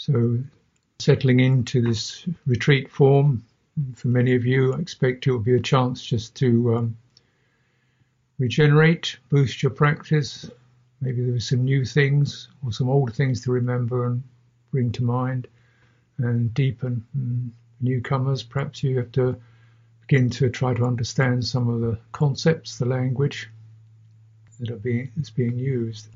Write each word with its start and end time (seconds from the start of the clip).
So, 0.00 0.42
settling 0.98 1.40
into 1.40 1.82
this 1.82 2.26
retreat 2.46 2.90
form, 2.90 3.44
for 3.94 4.08
many 4.08 4.34
of 4.34 4.46
you, 4.46 4.72
I 4.72 4.78
expect 4.78 5.26
it 5.26 5.30
will 5.30 5.40
be 5.40 5.56
a 5.56 5.60
chance 5.60 6.02
just 6.02 6.34
to 6.36 6.74
um, 6.74 6.96
regenerate, 8.38 9.18
boost 9.28 9.62
your 9.62 9.68
practice. 9.68 10.50
Maybe 11.02 11.22
there 11.22 11.34
are 11.34 11.38
some 11.38 11.66
new 11.66 11.84
things 11.84 12.48
or 12.64 12.72
some 12.72 12.88
old 12.88 13.14
things 13.14 13.42
to 13.42 13.52
remember 13.52 14.06
and 14.06 14.22
bring 14.70 14.90
to 14.92 15.04
mind 15.04 15.48
and 16.16 16.54
deepen. 16.54 17.04
And 17.12 17.52
newcomers, 17.82 18.42
perhaps 18.42 18.82
you 18.82 18.96
have 18.96 19.12
to 19.12 19.36
begin 20.00 20.30
to 20.30 20.48
try 20.48 20.72
to 20.72 20.86
understand 20.86 21.44
some 21.44 21.68
of 21.68 21.82
the 21.82 21.98
concepts, 22.12 22.78
the 22.78 22.86
language 22.86 23.50
that 24.60 24.70
are 24.70 24.76
being 24.76 25.12
is 25.20 25.28
being 25.28 25.58
used. 25.58 26.08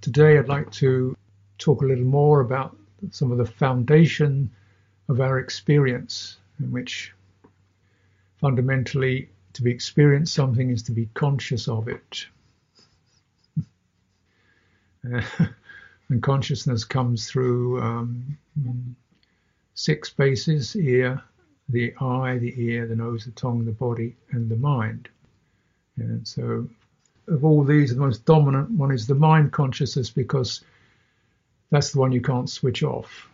Today, 0.00 0.38
I'd 0.38 0.48
like 0.48 0.70
to 0.80 1.14
talk 1.58 1.82
a 1.82 1.86
little 1.86 2.04
more 2.04 2.40
about 2.40 2.76
some 3.10 3.30
of 3.30 3.38
the 3.38 3.46
foundation 3.46 4.50
of 5.08 5.20
our 5.20 5.38
experience, 5.38 6.36
in 6.60 6.70
which 6.70 7.12
fundamentally 8.36 9.28
to 9.52 9.62
be 9.62 9.70
experienced 9.70 10.34
something 10.34 10.70
is 10.70 10.82
to 10.84 10.92
be 10.92 11.08
conscious 11.14 11.68
of 11.68 11.88
it. 11.88 12.26
And 16.08 16.22
consciousness 16.22 16.84
comes 16.84 17.28
through 17.28 17.82
um, 17.82 18.38
six 19.74 20.10
bases 20.10 20.74
ear, 20.74 21.22
the 21.68 21.94
eye, 22.00 22.38
the 22.38 22.54
ear, 22.56 22.86
the 22.86 22.96
nose, 22.96 23.26
the 23.26 23.30
tongue, 23.32 23.64
the 23.64 23.72
body, 23.72 24.16
and 24.30 24.48
the 24.48 24.56
mind. 24.56 25.08
And 25.96 26.26
so, 26.26 26.68
of 27.26 27.44
all 27.44 27.62
these, 27.62 27.94
the 27.94 28.00
most 28.00 28.24
dominant 28.24 28.70
one 28.70 28.90
is 28.90 29.06
the 29.06 29.14
mind 29.14 29.52
consciousness 29.52 30.08
because 30.08 30.62
that's 31.70 31.92
the 31.92 32.00
one 32.00 32.12
you 32.12 32.20
can't 32.20 32.48
switch 32.48 32.82
off. 32.82 33.28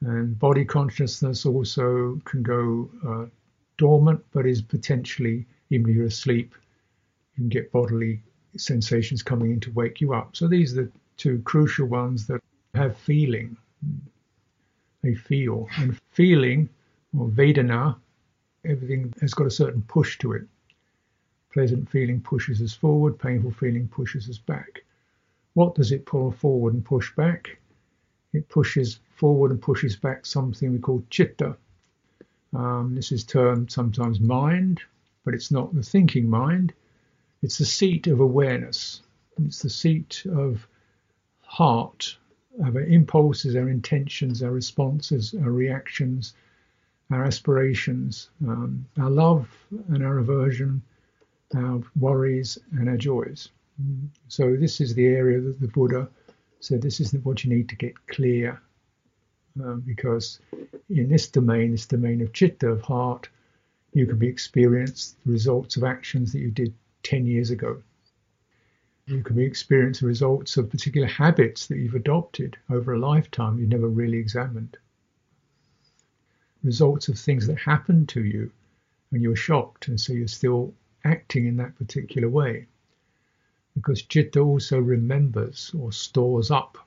And 0.00 0.38
body 0.38 0.64
consciousness 0.64 1.46
also 1.46 2.20
can 2.24 2.42
go 2.42 2.90
uh, 3.06 3.26
dormant, 3.78 4.24
but 4.32 4.46
is 4.46 4.60
potentially, 4.62 5.46
even 5.70 5.90
if 5.90 5.96
you're 5.96 6.06
asleep, 6.06 6.54
you 7.36 7.42
can 7.42 7.48
get 7.48 7.72
bodily 7.72 8.22
sensations 8.56 9.22
coming 9.22 9.52
in 9.52 9.60
to 9.60 9.72
wake 9.72 10.00
you 10.00 10.14
up. 10.14 10.36
So 10.36 10.46
these 10.46 10.76
are 10.76 10.82
the 10.82 10.92
two 11.16 11.40
crucial 11.44 11.86
ones 11.86 12.26
that 12.26 12.40
have 12.74 12.96
feeling. 12.96 13.56
They 15.02 15.14
feel. 15.14 15.68
And 15.78 15.98
feeling, 16.12 16.68
or 17.18 17.28
Vedana, 17.28 17.96
everything 18.64 19.12
has 19.20 19.34
got 19.34 19.46
a 19.46 19.50
certain 19.50 19.82
push 19.82 20.18
to 20.18 20.32
it. 20.32 20.42
Pleasant 21.52 21.88
feeling 21.90 22.20
pushes 22.20 22.60
us 22.60 22.74
forward, 22.74 23.18
painful 23.18 23.52
feeling 23.52 23.88
pushes 23.88 24.28
us 24.28 24.38
back. 24.38 24.82
What 25.54 25.74
does 25.74 25.92
it 25.92 26.06
pull 26.06 26.30
forward 26.30 26.74
and 26.74 26.84
push 26.84 27.14
back? 27.16 27.58
It 28.32 28.48
pushes 28.48 29.00
forward 29.14 29.50
and 29.50 29.62
pushes 29.62 29.96
back 29.96 30.26
something 30.26 30.72
we 30.72 30.78
call 30.78 31.02
chitta, 31.10 31.56
um, 32.54 32.94
this 32.94 33.10
is 33.10 33.24
termed 33.24 33.72
sometimes 33.72 34.20
mind, 34.20 34.80
but 35.24 35.34
it's 35.34 35.50
not 35.50 35.74
the 35.74 35.82
thinking 35.82 36.28
mind. 36.28 36.72
It's 37.42 37.58
the 37.58 37.64
seat 37.64 38.06
of 38.06 38.20
awareness. 38.20 39.02
It's 39.44 39.60
the 39.60 39.70
seat 39.70 40.24
of 40.30 40.66
heart, 41.42 42.16
of 42.60 42.76
our 42.76 42.82
impulses, 42.82 43.56
our 43.56 43.68
intentions, 43.68 44.42
our 44.42 44.52
responses, 44.52 45.34
our 45.34 45.50
reactions, 45.50 46.34
our 47.10 47.24
aspirations, 47.24 48.30
um, 48.46 48.86
our 48.98 49.10
love 49.10 49.48
and 49.88 50.04
our 50.04 50.18
aversion, 50.18 50.80
our 51.56 51.82
worries 51.98 52.56
and 52.72 52.88
our 52.88 52.96
joys. 52.96 53.48
So 54.28 54.56
this 54.56 54.80
is 54.80 54.94
the 54.94 55.06
area 55.06 55.40
that 55.40 55.60
the 55.60 55.68
Buddha 55.68 56.08
said 56.60 56.80
this 56.80 57.00
is 57.00 57.12
what 57.24 57.44
you 57.44 57.54
need 57.54 57.68
to 57.68 57.76
get 57.76 58.06
clear 58.06 58.60
um, 59.62 59.80
because 59.80 60.40
in 60.88 61.08
this 61.08 61.28
domain, 61.28 61.72
this 61.72 61.86
domain 61.86 62.20
of 62.20 62.32
chitta, 62.32 62.68
of 62.68 62.82
heart, 62.82 63.28
you 63.92 64.06
can 64.06 64.18
be 64.18 64.26
experienced 64.26 65.16
the 65.24 65.32
results 65.32 65.76
of 65.76 65.84
actions 65.84 66.32
that 66.32 66.40
you 66.40 66.50
did 66.50 66.74
10 67.02 67.26
years 67.26 67.50
ago. 67.50 67.82
You 69.06 69.22
can 69.22 69.36
be 69.36 69.44
experienced 69.44 70.00
the 70.00 70.06
results 70.06 70.56
of 70.56 70.70
particular 70.70 71.06
habits 71.06 71.66
that 71.66 71.76
you've 71.76 71.94
adopted 71.94 72.56
over 72.70 72.94
a 72.94 72.98
lifetime 72.98 73.58
you've 73.58 73.68
never 73.68 73.88
really 73.88 74.18
examined. 74.18 74.78
Results 76.62 77.08
of 77.08 77.18
things 77.18 77.46
that 77.46 77.58
happened 77.58 78.08
to 78.10 78.24
you 78.24 78.50
and 79.12 79.22
you 79.22 79.28
were 79.28 79.36
shocked, 79.36 79.88
and 79.88 80.00
so 80.00 80.12
you're 80.12 80.26
still 80.26 80.74
acting 81.04 81.46
in 81.46 81.56
that 81.58 81.76
particular 81.76 82.28
way. 82.28 82.66
Because 83.74 84.02
chitta 84.02 84.40
also 84.40 84.78
remembers 84.78 85.72
or 85.76 85.92
stores 85.92 86.50
up 86.50 86.78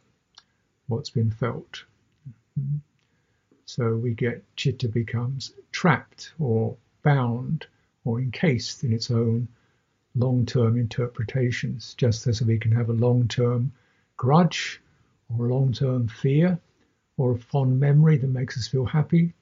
what's 0.88 1.10
been 1.10 1.32
felt. 1.32 1.84
So 3.66 3.98
we 3.98 4.14
get 4.14 4.44
chitta 4.56 4.88
becomes 4.88 5.52
trapped 5.72 6.34
or 6.40 6.78
bound 7.04 7.68
or 8.06 8.20
encased 8.20 8.84
in 8.84 8.94
its 8.94 9.12
own 9.12 9.50
long 10.16 10.46
term 10.46 10.78
interpretations, 10.78 11.94
just 11.96 12.26
as 12.28 12.42
we 12.42 12.58
can 12.58 12.72
have 12.72 12.90
a 12.90 12.94
long 12.94 13.28
term 13.28 13.72
grudge 14.16 14.82
or 15.30 15.48
a 15.48 15.54
long 15.54 15.74
term 15.74 16.08
fear 16.08 16.60
or 17.18 17.34
a 17.34 17.38
fond 17.38 17.80
memory 17.80 18.18
that 18.18 18.28
makes 18.28 18.58
us 18.58 18.68
feel 18.68 18.86
happy 18.86 19.34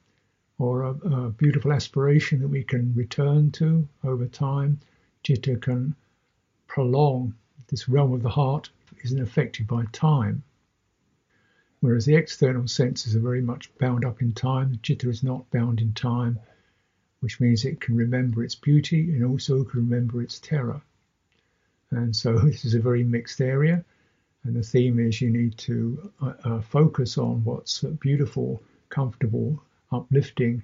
or 0.58 0.84
a, 0.84 0.92
a, 0.92 1.30
beautiful 1.30 1.72
aspiration 1.74 2.40
that 2.40 2.48
we 2.48 2.64
can 2.64 2.94
return 2.96 3.52
to 3.52 3.88
over 4.04 4.26
time. 4.28 4.80
Chitta 5.24 5.58
can 5.58 5.96
prolong 6.76 7.34
this 7.70 7.88
realm 7.88 8.12
of 8.12 8.22
the 8.22 8.30
heart 8.30 8.70
isn't 9.02 9.22
affected 9.22 9.66
by 9.66 9.86
time 9.94 10.44
whereas 11.80 12.06
the 12.06 12.16
external 12.16 12.68
senses 12.68 13.16
are 13.16 13.22
very 13.22 13.42
much 13.42 13.70
bound 13.78 14.04
up 14.04 14.22
in 14.22 14.34
time. 14.34 14.78
Chitta 14.82 15.08
is 15.08 15.24
not 15.24 15.50
bound 15.52 15.80
in 15.80 15.94
time, 15.94 16.38
which 17.20 17.40
means 17.40 17.64
it 17.64 17.80
can 17.80 17.96
remember 17.96 18.44
its 18.44 18.56
beauty 18.56 19.14
and 19.14 19.24
also 19.24 19.64
can 19.64 19.88
remember 19.88 20.22
its 20.22 20.40
terror. 20.40 20.82
And 21.92 22.16
so 22.16 22.38
this 22.44 22.66
is 22.66 22.74
a 22.74 22.80
very 22.80 23.04
mixed 23.04 23.40
area. 23.40 23.86
And 24.44 24.56
the 24.56 24.64
theme 24.64 25.00
is 25.00 25.22
you 25.22 25.30
need 25.30 25.58
to 25.60 26.12
uh, 26.22 26.34
uh, 26.44 26.62
focus 26.62 27.18
on 27.18 27.44
what's 27.46 27.84
beautiful, 28.02 28.62
comfortable, 28.90 29.62
uplifting, 29.92 30.64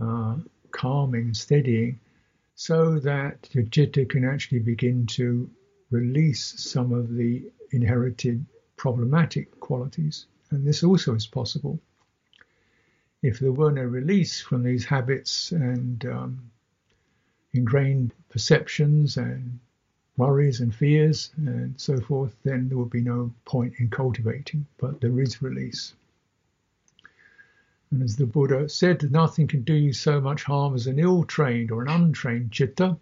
uh, 0.00 0.36
calming, 0.70 1.32
steadying, 1.32 1.98
so 2.56 2.98
that 2.98 3.48
your 3.52 3.64
chitta 3.64 4.06
can 4.06 4.24
actually 4.24 4.58
begin 4.58 5.06
to 5.06 5.48
release 5.90 6.42
some 6.58 6.90
of 6.90 7.14
the 7.14 7.44
inherited 7.70 8.44
problematic 8.76 9.60
qualities. 9.60 10.26
And 10.50 10.66
this 10.66 10.82
also 10.82 11.14
is 11.14 11.26
possible. 11.26 11.78
If 13.22 13.38
there 13.38 13.52
were 13.52 13.72
no 13.72 13.82
release 13.82 14.40
from 14.40 14.62
these 14.62 14.86
habits 14.86 15.52
and 15.52 16.04
um, 16.06 16.50
ingrained 17.52 18.14
perceptions 18.30 19.18
and 19.18 19.60
worries 20.16 20.60
and 20.60 20.74
fears 20.74 21.30
and 21.36 21.78
so 21.78 22.00
forth, 22.00 22.34
then 22.42 22.68
there 22.68 22.78
would 22.78 22.90
be 22.90 23.02
no 23.02 23.34
point 23.44 23.74
in 23.78 23.90
cultivating. 23.90 24.66
But 24.78 25.02
there 25.02 25.20
is 25.20 25.42
release. 25.42 25.94
And 27.90 28.02
as 28.02 28.16
the 28.16 28.26
Buddha 28.26 28.68
said, 28.68 29.10
nothing 29.10 29.46
can 29.46 29.62
do 29.62 29.74
you 29.74 29.92
so 29.92 30.20
much 30.20 30.42
harm 30.42 30.74
as 30.74 30.86
an 30.86 30.98
ill 30.98 31.24
trained 31.24 31.70
or 31.70 31.82
an 31.82 31.88
untrained 31.88 32.50
chitta. 32.50 32.96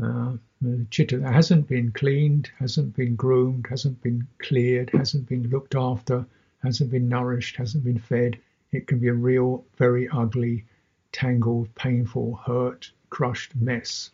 Uh, 0.00 0.36
the 0.60 0.86
chitta 0.90 1.18
that 1.18 1.32
hasn't 1.32 1.66
been 1.66 1.90
cleaned, 1.92 2.50
hasn't 2.58 2.94
been 2.94 3.16
groomed, 3.16 3.66
hasn't 3.68 4.02
been 4.02 4.26
cleared, 4.38 4.90
hasn't 4.90 5.28
been 5.28 5.48
looked 5.48 5.74
after, 5.74 6.26
hasn't 6.62 6.90
been 6.90 7.08
nourished, 7.08 7.56
hasn't 7.56 7.84
been 7.84 7.98
fed, 7.98 8.38
it 8.70 8.86
can 8.86 8.98
be 8.98 9.08
a 9.08 9.14
real, 9.14 9.64
very 9.76 10.08
ugly, 10.10 10.64
tangled, 11.12 11.74
painful, 11.74 12.34
hurt, 12.34 12.92
crushed 13.08 13.56
mess. 13.56 14.10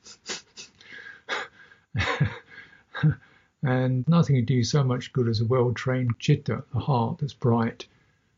and 3.63 4.07
nothing 4.07 4.37
can 4.37 4.45
do 4.45 4.55
you 4.55 4.65
so 4.65 4.85
much 4.85 5.13
good 5.13 5.27
as 5.29 5.41
a 5.41 5.45
well 5.45 5.73
trained 5.73 6.19
chitta, 6.21 6.63
a 6.73 6.79
heart 6.79 7.19
that's 7.19 7.35
bright, 7.35 7.87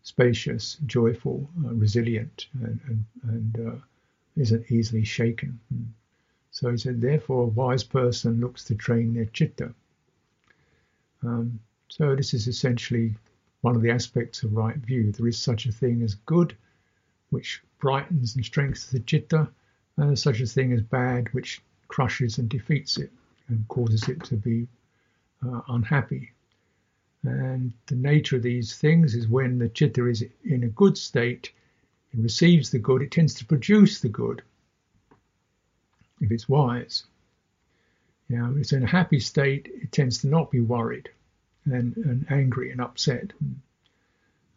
spacious, 0.06 0.76
joyful, 0.86 1.50
uh, 1.64 1.74
resilient, 1.74 2.46
and, 2.62 2.78
and, 2.86 3.04
and 3.24 3.68
uh, 3.68 3.76
isn't 4.36 4.70
easily 4.70 5.02
shaken. 5.02 5.58
So 6.52 6.70
he 6.70 6.78
said, 6.78 7.00
therefore, 7.00 7.42
a 7.42 7.48
wise 7.48 7.82
person 7.82 8.40
looks 8.40 8.62
to 8.64 8.76
train 8.76 9.14
their 9.14 9.24
chitta. 9.24 9.74
Um, 11.24 11.58
so 11.88 12.14
this 12.14 12.34
is 12.34 12.46
essentially 12.46 13.16
one 13.62 13.74
of 13.74 13.82
the 13.82 13.90
aspects 13.90 14.44
of 14.44 14.56
right 14.56 14.76
view. 14.76 15.10
There 15.10 15.26
is 15.26 15.38
such 15.38 15.66
a 15.66 15.72
thing 15.72 16.02
as 16.02 16.14
good, 16.14 16.56
which 17.30 17.60
brightens 17.80 18.36
and 18.36 18.44
strengthens 18.44 18.92
the 18.92 19.00
chitta, 19.00 19.48
and 19.96 20.08
there's 20.08 20.22
such 20.22 20.40
a 20.40 20.46
thing 20.46 20.72
as 20.72 20.82
bad, 20.82 21.34
which 21.34 21.60
crushes 21.88 22.38
and 22.38 22.48
defeats 22.48 22.96
it 22.96 23.10
and 23.48 23.66
causes 23.66 24.08
it 24.08 24.22
to 24.26 24.36
be 24.36 24.68
uh, 25.44 25.62
unhappy. 25.66 26.30
And 27.26 27.72
the 27.86 27.96
nature 27.96 28.36
of 28.36 28.42
these 28.42 28.76
things 28.76 29.14
is 29.14 29.28
when 29.28 29.58
the 29.58 29.68
chitta 29.68 30.06
is 30.06 30.24
in 30.44 30.64
a 30.64 30.68
good 30.68 30.96
state, 30.96 31.52
it 32.12 32.20
receives 32.20 32.70
the 32.70 32.78
good, 32.78 33.02
it 33.02 33.10
tends 33.10 33.34
to 33.34 33.44
produce 33.44 34.00
the 34.00 34.08
good 34.08 34.42
if 36.20 36.30
it's 36.30 36.48
wise. 36.48 37.04
You 38.28 38.38
know, 38.38 38.54
it's 38.58 38.72
in 38.72 38.82
a 38.82 38.88
happy 38.88 39.20
state, 39.20 39.68
it 39.72 39.92
tends 39.92 40.18
to 40.18 40.28
not 40.28 40.50
be 40.50 40.60
worried 40.60 41.10
and, 41.64 41.96
and 41.96 42.26
angry 42.30 42.70
and 42.72 42.80
upset. 42.80 43.32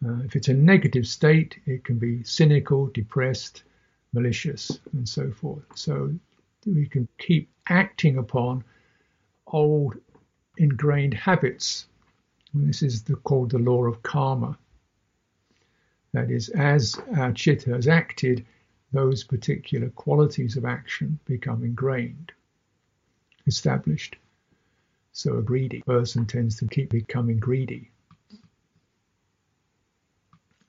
Uh, 0.05 0.21
if 0.23 0.35
it's 0.35 0.47
a 0.47 0.53
negative 0.53 1.07
state, 1.07 1.59
it 1.65 1.83
can 1.83 1.99
be 1.99 2.23
cynical, 2.23 2.87
depressed, 2.87 3.63
malicious, 4.13 4.79
and 4.93 5.07
so 5.07 5.31
forth. 5.31 5.63
So 5.75 6.13
we 6.65 6.87
can 6.87 7.07
keep 7.17 7.49
acting 7.67 8.17
upon 8.17 8.63
old 9.47 9.97
ingrained 10.57 11.13
habits. 11.13 11.85
This 12.53 12.81
is 12.81 13.03
the, 13.03 13.15
called 13.15 13.51
the 13.51 13.59
law 13.59 13.85
of 13.85 14.01
karma. 14.01 14.57
That 16.13 16.31
is, 16.31 16.49
as 16.49 16.99
our 17.15 17.31
chitta 17.31 17.71
has 17.71 17.87
acted, 17.87 18.45
those 18.91 19.23
particular 19.23 19.89
qualities 19.91 20.57
of 20.57 20.65
action 20.65 21.19
become 21.25 21.63
ingrained, 21.63 22.31
established. 23.45 24.15
So 25.11 25.37
a 25.37 25.43
greedy 25.43 25.81
person 25.81 26.25
tends 26.25 26.55
to 26.57 26.67
keep 26.67 26.89
becoming 26.89 27.37
greedy. 27.37 27.91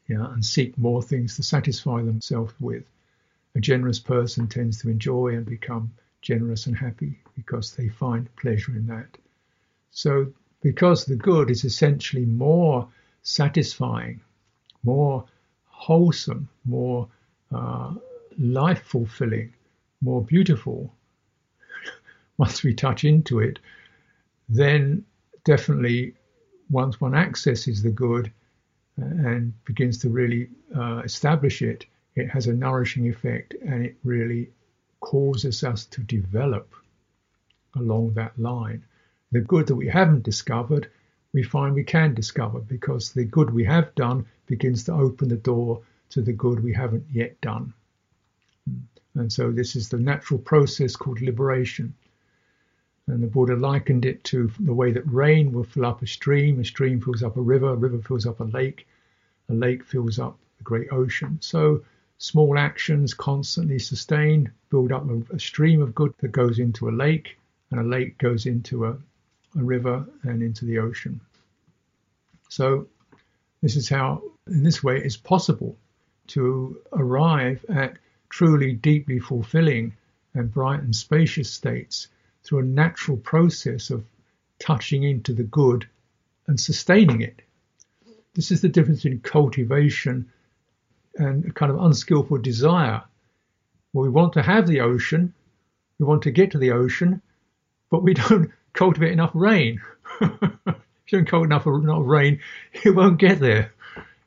Yeah, 0.07 0.33
and 0.33 0.45
seek 0.45 0.77
more 0.77 1.03
things 1.03 1.37
to 1.37 1.43
satisfy 1.43 2.03
themselves 2.03 2.53
with. 2.61 2.85
A 3.55 3.61
generous 3.61 4.01
person 4.01 4.49
tends 4.49 4.81
to 4.83 4.91
enjoy 4.91 5.29
and 5.29 5.47
become 5.47 5.93
generous 6.21 6.67
and 6.67 6.77
happy 6.77 7.21
because 7.37 7.75
they 7.75 7.89
find 7.89 8.35
pleasure 8.37 8.73
in 8.73 8.87
that. 8.89 9.17
So, 9.93 10.33
because 10.61 11.05
the 11.05 11.17
good 11.17 11.51
is 11.51 11.65
essentially 11.65 12.27
more 12.27 12.89
satisfying, 13.23 14.21
more 14.83 15.25
wholesome, 15.67 16.49
more 16.65 17.09
uh, 17.53 17.95
life 18.39 18.83
fulfilling, 18.83 19.53
more 20.01 20.23
beautiful, 20.23 20.93
once 22.39 22.63
we 22.63 22.75
touch 22.75 23.05
into 23.05 23.41
it, 23.41 23.59
then 24.49 25.05
definitely 25.45 26.15
once 26.71 27.01
one 27.01 27.15
accesses 27.15 27.83
the 27.83 27.91
good 27.91 28.31
uh, 29.01 29.05
and 29.05 29.53
begins 29.65 29.99
to 29.99 30.09
really 30.09 30.49
uh, 30.77 30.99
establish 31.05 31.63
it, 31.63 31.87
it 32.15 32.29
has 32.29 32.47
a 32.47 32.53
nourishing 32.53 33.09
effect 33.09 33.55
and 33.65 33.85
it 33.85 33.97
really 34.05 34.51
causes 35.01 35.65
us 35.65 35.87
to 35.87 36.01
develop 36.03 36.75
along 37.77 38.13
that 38.15 38.39
line. 38.39 38.85
The 39.33 39.41
good 39.41 39.69
that 39.69 39.77
we 39.77 39.87
haven't 39.87 40.25
discovered, 40.25 40.91
we 41.33 41.45
find 41.45 41.75
we 41.75 41.85
can 41.85 42.15
discover 42.15 42.59
because 42.59 43.13
the 43.13 43.25
good 43.25 43.51
we 43.51 43.65
have 43.65 43.95
done 43.95 44.27
begins 44.47 44.85
to 44.85 44.93
open 44.93 45.29
the 45.29 45.37
door 45.37 45.83
to 46.11 46.21
the 46.21 46.33
good 46.33 46.65
we 46.65 46.73
haven't 46.73 47.07
yet 47.13 47.41
done. 47.41 47.73
Hmm. 48.69 49.21
And 49.21 49.33
so 49.33 49.53
this 49.53 49.77
is 49.77 49.89
the 49.89 49.99
natural 49.99 50.41
process 50.41 50.97
called 50.97 51.21
liberation. 51.21 51.95
And 53.07 53.23
the 53.23 53.29
Buddha 53.29 53.57
likened 53.57 54.05
it 54.05 54.25
to 54.25 54.51
the 54.59 54.75
way 54.75 54.93
that 54.93 55.07
rain 55.07 55.53
will 55.53 55.65
fill 55.65 55.87
up 55.87 56.03
a 56.03 56.07
stream, 56.07 56.61
a 56.61 56.65
stream 56.65 57.01
fills 57.01 57.23
up 57.23 57.37
a 57.37 57.41
river, 57.41 57.71
a 57.71 57.77
river 57.77 57.99
fills 57.99 58.27
up 58.27 58.41
a 58.41 58.45
lake, 58.45 58.87
a 59.49 59.55
lake 59.55 59.85
fills 59.85 60.19
up 60.19 60.39
the 60.59 60.65
great 60.65 60.93
ocean. 60.93 61.39
So 61.41 61.85
small 62.19 62.59
actions 62.59 63.15
constantly 63.15 63.79
sustained 63.79 64.51
build 64.71 64.93
up 64.93 65.07
a 65.31 65.39
stream 65.39 65.83
of 65.83 65.95
good 65.95 66.15
that 66.19 66.33
goes 66.33 66.59
into 66.59 66.89
a 66.89 66.91
lake, 66.91 67.39
and 67.71 67.81
a 67.81 67.85
lake 67.85 68.19
goes 68.19 68.47
into 68.47 68.87
a, 68.87 68.97
a 69.59 69.63
river 69.63 70.07
and 70.23 70.43
into 70.43 70.65
the 70.65 70.79
ocean. 70.79 71.21
So 72.49 72.89
this 73.63 73.77
is 73.77 73.89
how, 73.89 74.23
in 74.47 74.63
this 74.63 74.83
way, 74.83 75.01
it's 75.03 75.17
possible 75.17 75.77
to 76.29 76.81
arrive 76.93 77.65
at 77.69 77.99
truly 78.29 78.73
deeply 78.73 79.19
fulfilling 79.19 79.93
and 80.35 80.53
bright 80.53 80.81
and 80.81 80.95
spacious 80.95 81.51
states 81.51 82.09
through 82.45 82.61
a 82.61 82.65
natural 82.65 83.17
process 83.17 83.91
of 83.91 84.05
touching 84.59 85.03
into 85.03 85.33
the 85.33 85.43
good 85.43 85.89
and 86.47 86.59
sustaining 86.59 87.21
it. 87.21 87.43
This 88.35 88.51
is 88.51 88.61
the 88.61 88.69
difference 88.69 89.03
between 89.03 89.21
cultivation 89.21 90.31
and 91.17 91.45
a 91.47 91.53
kind 91.53 91.73
of 91.73 91.83
unskillful 91.83 92.39
desire. 92.39 93.03
Well, 93.93 94.05
we 94.05 94.11
want 94.11 94.35
to 94.35 94.43
have 94.43 94.67
the 94.67 94.81
ocean, 94.81 95.35
we 95.99 96.07
want 96.07 96.23
to 96.23 96.31
get 96.31 96.53
to 96.53 96.59
the 96.59 96.71
ocean, 96.73 97.21
but 97.91 98.03
we 98.03 98.15
don't 98.29 98.53
cultivate 98.73 99.13
enough 99.13 99.33
rain. 99.35 99.81
if 100.21 100.33
you 101.09 101.19
don't 101.19 101.29
cultivate 101.29 101.55
enough, 101.55 101.67
enough 101.67 102.03
rain, 102.05 102.41
it 102.85 102.95
won't 102.95 103.19
get 103.19 103.41
there. 103.41 103.73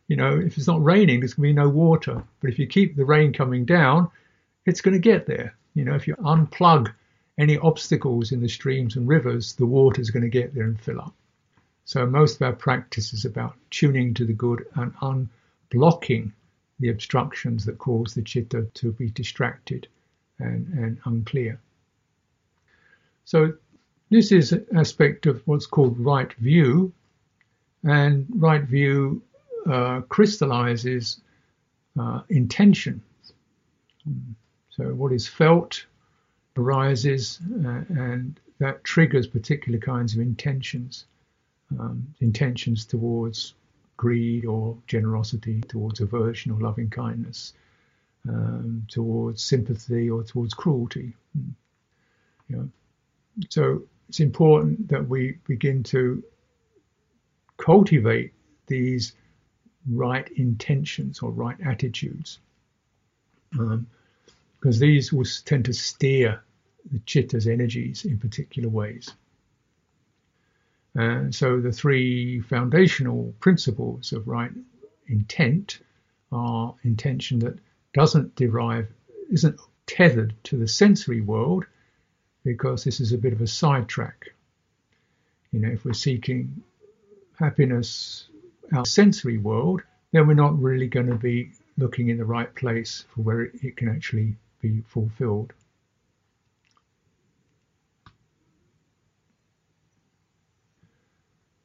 You 0.08 0.18
know, 0.18 0.38
if 0.38 0.58
it's 0.58 0.68
not 0.68 0.84
raining, 0.84 1.20
there's 1.20 1.34
going 1.34 1.50
to 1.50 1.54
be 1.54 1.66
no 1.66 1.70
water. 1.70 2.24
But 2.42 2.50
if 2.50 2.60
you 2.60 2.68
keep 2.68 2.96
the 2.96 3.06
rain 3.06 3.34
coming 3.34 3.66
down, 3.66 4.10
it's 4.66 4.82
going 4.82 4.94
to 4.94 5.00
get 5.00 5.26
there. 5.26 5.56
You 5.74 5.86
know, 5.86 5.96
if 5.96 6.08
you 6.08 6.16
unplug 6.16 6.94
any 7.38 7.58
obstacles 7.58 8.32
in 8.32 8.42
the 8.42 8.50
streams 8.50 8.96
and 8.96 9.08
rivers, 9.08 9.54
the 9.54 9.66
water 9.66 10.02
is 10.02 10.12
going 10.12 10.24
to 10.24 10.30
get 10.30 10.54
there 10.54 10.66
and 10.66 10.80
fill 10.80 11.00
up. 11.00 11.14
So 11.86 12.06
most 12.06 12.36
of 12.36 12.42
our 12.44 12.54
practice 12.54 13.14
is 13.14 13.26
about 13.26 13.56
tuning 13.70 14.14
to 14.16 14.26
the 14.26 14.34
good 14.34 14.66
and 14.76 14.94
unblocking 14.98 16.32
the 16.80 16.90
obstructions 16.90 17.66
that 17.66 17.78
cause 17.78 18.14
the 18.14 18.22
chitta 18.22 18.68
to 18.76 18.92
be 18.92 19.10
distracted 19.10 19.88
and, 20.40 20.68
and 20.74 20.98
unclear. 21.06 21.60
So 23.26 23.54
this 24.14 24.32
is 24.32 24.52
an 24.52 24.66
aspect 24.76 25.26
of 25.26 25.42
what's 25.48 25.66
called 25.66 26.00
right 26.00 26.32
view, 26.34 26.94
and 27.84 28.28
right 28.36 28.64
view 28.64 29.22
uh, 29.66 30.02
crystallizes 30.02 31.22
uh, 32.00 32.22
intention. 32.30 33.02
So 34.70 34.84
what 34.94 35.12
is 35.12 35.28
felt 35.28 35.86
arises 36.58 37.40
uh, 37.66 37.82
and 37.90 38.40
that 38.60 38.84
triggers 38.84 39.28
particular 39.28 39.80
kinds 39.80 40.14
of 40.14 40.20
intentions, 40.20 41.06
um, 41.80 42.08
intentions 42.20 42.86
towards 42.86 43.56
greed 43.98 44.46
or 44.46 44.78
generosity, 44.88 45.62
towards 45.62 46.02
aversion 46.02 46.52
or 46.52 46.60
loving 46.60 46.90
kindness, 46.90 47.54
um, 48.30 48.86
towards 48.90 49.44
sympathy 49.44 50.10
or 50.10 50.24
towards 50.24 50.54
cruelty. 50.54 51.14
Hmm. 51.36 52.66
So 53.50 53.84
it's 54.14 54.20
important 54.20 54.90
that 54.90 55.10
we 55.10 55.40
begin 55.48 55.82
to 55.82 56.24
cultivate 57.58 58.32
these 58.68 59.14
right 59.90 60.30
intentions 60.36 61.22
or 61.24 61.32
right 61.32 61.58
attitudes. 61.66 62.38
Um, 63.58 63.88
because 64.60 64.78
these 64.78 65.12
will 65.12 65.26
tend 65.46 65.66
to 65.66 65.74
steer 65.74 66.44
the 66.92 67.00
chitta's 67.08 67.48
energies 67.48 68.06
in 68.06 68.20
particular 68.20 68.70
ways. 68.70 69.12
And 70.94 71.34
so 71.34 71.60
the 71.60 71.72
three 71.72 72.40
foundational 72.40 73.34
principles 73.40 74.14
of 74.14 74.28
right 74.28 74.52
intent 75.08 75.80
are 76.32 76.76
intention 76.84 77.40
that 77.40 77.58
doesn't 77.96 78.36
derive, 78.36 78.90
isn't 79.32 79.60
tethered 79.88 80.36
to 80.44 80.58
the 80.58 80.68
sensory 80.68 81.22
world, 81.22 81.66
because 82.44 82.84
this 82.84 83.00
is 83.00 83.14
a 83.14 83.18
bit 83.18 83.34
of 83.34 83.42
a 83.42 83.48
sidetrack. 83.48 84.30
You 85.52 85.60
know, 85.60 85.70
if 85.70 85.86
we're 85.86 85.94
seeking 85.94 86.64
happiness 87.40 88.28
our 88.74 88.86
sensory 88.86 89.38
world, 89.38 89.82
then 90.12 90.28
we're 90.28 90.34
not 90.34 90.60
really 90.60 90.88
going 90.88 91.08
to 91.08 91.16
be 91.16 91.52
looking 91.78 92.10
in 92.10 92.18
the 92.18 92.26
right 92.26 92.54
place 92.56 93.06
for 93.10 93.22
where 93.22 93.42
it 93.42 93.78
can 93.78 93.90
actually 93.90 94.36
be 94.62 94.82
fulfilled. 94.88 95.54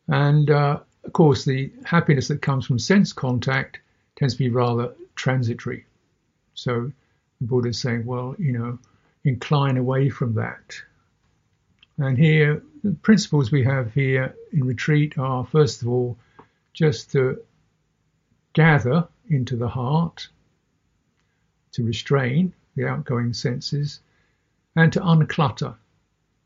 And 0.09 0.51
uh, 0.51 0.81
of 1.05 1.13
course, 1.13 1.45
the 1.45 1.71
happiness 1.85 2.29
that 2.29 2.41
comes 2.41 2.67
from 2.67 2.79
sense 2.79 3.13
contact 3.13 3.81
tends 4.17 4.35
to 4.35 4.39
be 4.39 4.49
rather 4.49 4.95
transitory. 5.15 5.85
So 6.55 6.91
the 7.41 7.47
Buddha 7.47 7.69
is 7.69 7.81
saying, 7.81 8.07
well, 8.07 8.35
you 8.39 8.53
know, 8.53 8.79
incline 9.29 9.77
away 9.77 10.09
from 10.09 10.35
that. 10.35 10.81
And 11.99 12.17
here, 12.17 12.63
the 12.83 12.93
principles 12.93 13.51
we 13.51 13.65
have 13.65 13.93
here 13.93 14.35
in 14.53 14.65
retreat 14.65 15.19
are, 15.19 15.45
first 15.45 15.83
of 15.83 15.89
all, 15.89 16.17
just 16.73 17.13
to 17.13 17.43
gather 18.53 19.07
into 19.29 19.57
the 19.57 19.69
heart, 19.69 20.29
to 21.73 21.85
restrain, 21.85 22.53
the 22.77 22.87
outgoing 22.87 23.33
senses, 23.33 24.01
and 24.77 24.93
to 24.93 25.01
unclutter. 25.01 25.75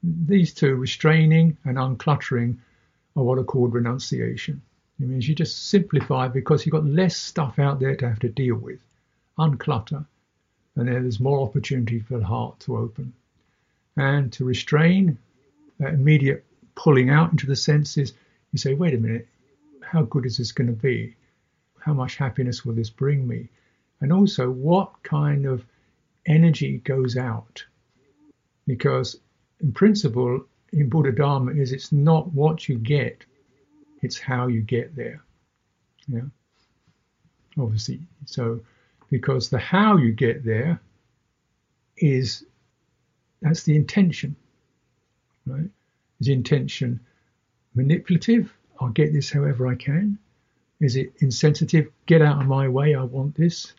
These 0.02 0.54
two, 0.54 0.74
restraining 0.74 1.56
and 1.64 1.76
uncluttering, 1.76 2.56
are 3.14 3.22
what 3.22 3.38
are 3.38 3.44
called 3.44 3.74
renunciation. 3.74 4.62
It 4.98 5.06
means 5.06 5.28
you 5.28 5.34
just 5.34 5.68
simplify 5.68 6.28
because 6.28 6.64
you've 6.64 6.72
got 6.72 6.86
less 6.86 7.16
stuff 7.16 7.58
out 7.58 7.78
there 7.78 7.94
to 7.96 8.08
have 8.08 8.20
to 8.20 8.28
deal 8.28 8.56
with. 8.56 8.80
Unclutter, 9.38 10.06
and 10.76 10.88
there's 10.88 11.20
more 11.20 11.40
opportunity 11.40 12.00
for 12.00 12.18
the 12.18 12.24
heart 12.24 12.58
to 12.60 12.76
open. 12.76 13.12
And 13.96 14.32
to 14.32 14.44
restrain, 14.44 15.18
that 15.78 15.94
immediate 15.94 16.44
pulling 16.74 17.10
out 17.10 17.30
into 17.30 17.46
the 17.46 17.56
senses, 17.56 18.14
you 18.52 18.58
say, 18.58 18.74
wait 18.74 18.94
a 18.94 18.98
minute, 18.98 19.28
how 19.82 20.02
good 20.02 20.24
is 20.24 20.38
this 20.38 20.52
going 20.52 20.68
to 20.68 20.72
be? 20.72 21.14
How 21.78 21.92
much 21.92 22.16
happiness 22.16 22.64
will 22.64 22.74
this 22.74 22.90
bring 22.90 23.26
me? 23.26 23.48
And 24.00 24.12
also, 24.12 24.50
what 24.50 25.02
kind 25.02 25.46
of 25.46 25.64
energy 26.26 26.78
goes 26.78 27.16
out 27.16 27.64
because 28.66 29.18
in 29.60 29.72
principle 29.72 30.44
in 30.72 30.88
Buddha 30.88 31.12
Dharma 31.12 31.52
is 31.52 31.72
it's 31.72 31.92
not 31.92 32.32
what 32.32 32.68
you 32.68 32.78
get, 32.78 33.24
it's 34.02 34.18
how 34.18 34.46
you 34.46 34.60
get 34.60 34.94
there. 34.96 35.22
Yeah. 36.08 36.22
Obviously. 37.58 38.00
So 38.26 38.60
because 39.12 39.50
the 39.50 39.58
how 39.58 39.98
you 39.98 40.10
get 40.10 40.42
there 40.42 40.80
is 41.98 42.44
that's 43.42 43.62
the 43.62 43.76
intention. 43.76 44.34
Right? 45.46 45.68
Is 46.18 46.28
intention 46.28 46.98
manipulative? 47.74 48.50
I'll 48.80 48.88
get 48.88 49.12
this 49.12 49.30
however 49.30 49.66
I 49.66 49.74
can. 49.74 50.18
Is 50.80 50.96
it 50.96 51.12
insensitive? 51.18 51.88
Get 52.06 52.22
out 52.22 52.40
of 52.40 52.48
my 52.48 52.66
way. 52.68 52.94
I 52.94 53.02
want 53.02 53.34
this. 53.34 53.74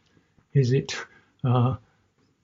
Is 0.54 0.72
it, 0.72 0.96
uh, 1.44 1.78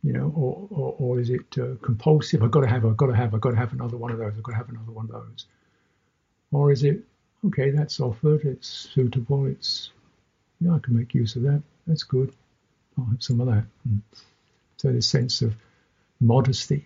you 0.04 0.14
know, 0.14 0.34
or, 0.36 0.68
or, 0.72 0.96
or 0.98 1.20
is 1.20 1.30
it 1.30 1.46
uh, 1.60 1.76
compulsive? 1.84 2.42
I've 2.42 2.50
got 2.50 2.62
to 2.62 2.68
have, 2.68 2.86
I've 2.86 2.98
got 2.98 3.08
to 3.08 3.16
have, 3.16 3.36
I've 3.36 3.42
got 3.42 3.52
to 3.52 3.56
have 3.56 3.72
another 3.72 3.98
one 3.98 4.12
of 4.12 4.18
those. 4.18 4.34
I've 4.36 4.44
got 4.44 4.54
to 4.54 4.58
have 4.58 4.70
another 4.70 4.92
one 4.92 5.06
of 5.06 5.12
those. 5.12 5.46
Or 6.52 6.72
is 6.72 6.84
it, 6.84 7.04
okay, 7.46 7.70
that's 7.70 8.00
offered. 8.00 8.46
It's 8.46 8.68
suitable. 8.68 9.46
It's, 9.46 9.92
yeah, 10.60 10.74
I 10.74 10.80
can 10.80 10.98
make 10.98 11.14
use 11.14 11.36
of 11.36 11.44
that. 11.44 11.62
That's 11.86 12.04
good. 12.04 12.34
Some 13.20 13.42
of 13.42 13.48
that. 13.48 13.66
Mm. 13.88 14.02
So 14.78 14.92
this 14.92 15.08
sense 15.08 15.42
of 15.42 15.56
modesty, 16.20 16.86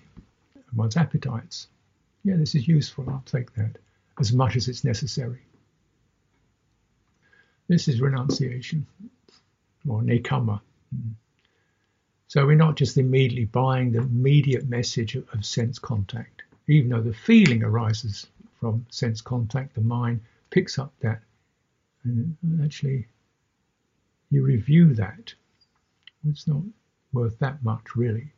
one's 0.75 0.97
appetites. 0.97 1.67
Yeah, 2.23 2.37
this 2.37 2.55
is 2.55 2.67
useful. 2.67 3.09
I'll 3.09 3.23
take 3.25 3.53
that 3.55 3.77
as 4.19 4.33
much 4.33 4.55
as 4.55 4.67
it's 4.67 4.83
necessary. 4.83 5.41
This 7.67 7.87
is 7.87 8.01
renunciation 8.01 8.85
or 9.87 10.01
nekkhamma. 10.01 10.59
So 12.27 12.45
we're 12.45 12.55
not 12.55 12.75
just 12.75 12.97
immediately 12.97 13.45
buying 13.45 13.91
the 13.91 13.99
immediate 13.99 14.67
message 14.67 15.15
of 15.15 15.45
sense 15.45 15.79
contact, 15.79 16.43
even 16.67 16.89
though 16.89 17.01
the 17.01 17.13
feeling 17.13 17.63
arises 17.63 18.27
from 18.59 18.85
sense 18.89 19.21
contact, 19.21 19.75
the 19.75 19.81
mind 19.81 20.21
picks 20.49 20.79
up 20.79 20.93
that 21.01 21.21
and 22.03 22.35
actually 22.63 23.07
you 24.29 24.43
review 24.43 24.93
that. 24.95 25.33
It's 26.29 26.47
not 26.47 26.61
worth 27.11 27.37
that 27.39 27.63
much, 27.63 27.95
really. 27.95 28.31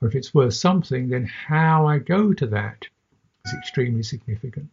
Or 0.00 0.08
if 0.08 0.14
it's 0.14 0.32
worth 0.34 0.54
something, 0.54 1.08
then 1.08 1.24
how 1.26 1.86
I 1.86 1.98
go 1.98 2.32
to 2.32 2.46
that 2.46 2.86
is 3.44 3.54
extremely 3.54 4.02
significant. 4.02 4.70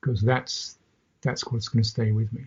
because 0.00 0.20
that's 0.20 0.76
that's 1.22 1.44
what's 1.46 1.68
going 1.68 1.82
to 1.82 1.88
stay 1.88 2.12
with 2.12 2.32
me. 2.32 2.44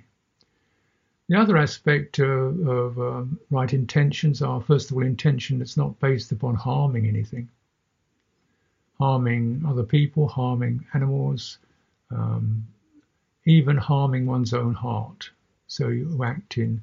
The 1.29 1.39
other 1.39 1.57
aspect 1.57 2.19
of 2.19 2.99
um, 2.99 3.39
right 3.49 3.71
intentions 3.71 4.41
are, 4.41 4.61
first 4.61 4.91
of 4.91 4.97
all, 4.97 5.03
intention 5.03 5.59
that's 5.59 5.77
not 5.77 5.99
based 5.99 6.31
upon 6.31 6.55
harming 6.55 7.07
anything, 7.07 7.47
harming 8.99 9.63
other 9.65 9.83
people, 9.83 10.27
harming 10.27 10.85
animals, 10.93 11.59
um, 12.11 12.67
even 13.45 13.77
harming 13.77 14.25
one's 14.25 14.53
own 14.53 14.73
heart. 14.73 15.29
So 15.67 15.89
you 15.89 16.23
act 16.23 16.57
in 16.57 16.81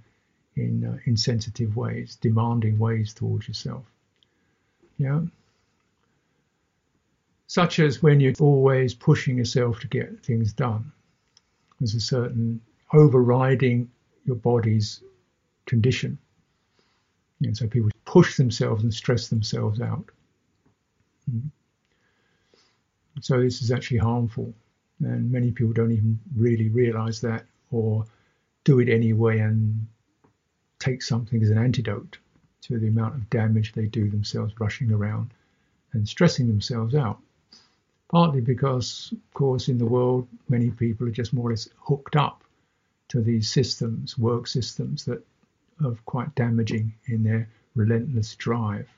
in 0.56 0.84
uh, 0.84 0.98
insensitive 1.06 1.76
ways, 1.76 2.16
demanding 2.20 2.78
ways 2.78 3.14
towards 3.14 3.48
yourself. 3.48 3.84
Yeah 4.98 5.22
such 7.50 7.80
as 7.80 8.00
when 8.00 8.20
you're 8.20 8.32
always 8.38 8.94
pushing 8.94 9.38
yourself 9.38 9.80
to 9.80 9.88
get 9.88 10.24
things 10.24 10.52
done. 10.52 10.92
There's 11.80 11.96
a 11.96 12.00
certain 12.00 12.60
overriding 12.92 13.90
your 14.24 14.36
body's 14.36 15.00
condition. 15.66 16.16
And 17.42 17.56
so 17.56 17.66
people 17.66 17.90
push 18.04 18.36
themselves 18.36 18.84
and 18.84 18.94
stress 18.94 19.26
themselves 19.26 19.80
out. 19.80 20.04
Mm-hmm. 21.28 21.48
So 23.20 23.40
this 23.40 23.62
is 23.62 23.72
actually 23.72 23.98
harmful, 23.98 24.54
and 25.00 25.32
many 25.32 25.50
people 25.50 25.72
don't 25.72 25.90
even 25.90 26.20
really 26.36 26.68
realize 26.68 27.20
that 27.22 27.46
or 27.72 28.04
do 28.64 28.78
it 28.80 28.88
anyway 28.88 29.38
and 29.38 29.86
take 30.78 31.02
something 31.02 31.42
as 31.42 31.50
an 31.50 31.58
antidote 31.58 32.18
to 32.62 32.78
the 32.78 32.88
amount 32.88 33.14
of 33.14 33.30
damage 33.30 33.72
they 33.72 33.86
do 33.86 34.08
themselves 34.08 34.52
rushing 34.58 34.92
around 34.92 35.32
and 35.92 36.08
stressing 36.08 36.46
themselves 36.46 36.94
out 36.94 37.20
partly 38.10 38.40
because, 38.40 39.12
of 39.12 39.34
course, 39.34 39.68
in 39.68 39.78
the 39.78 39.86
world, 39.86 40.26
many 40.48 40.70
people 40.70 41.06
are 41.06 41.12
just 41.12 41.32
more 41.32 41.48
or 41.48 41.50
less 41.50 41.68
hooked 41.78 42.16
up 42.16 42.42
to 43.08 43.20
these 43.20 43.48
systems, 43.48 44.18
work 44.18 44.48
systems 44.48 45.04
that 45.04 45.24
are 45.84 45.94
quite 46.06 46.34
damaging 46.34 46.92
in 47.06 47.22
their 47.22 47.48
relentless 47.76 48.34
drive. 48.34 48.88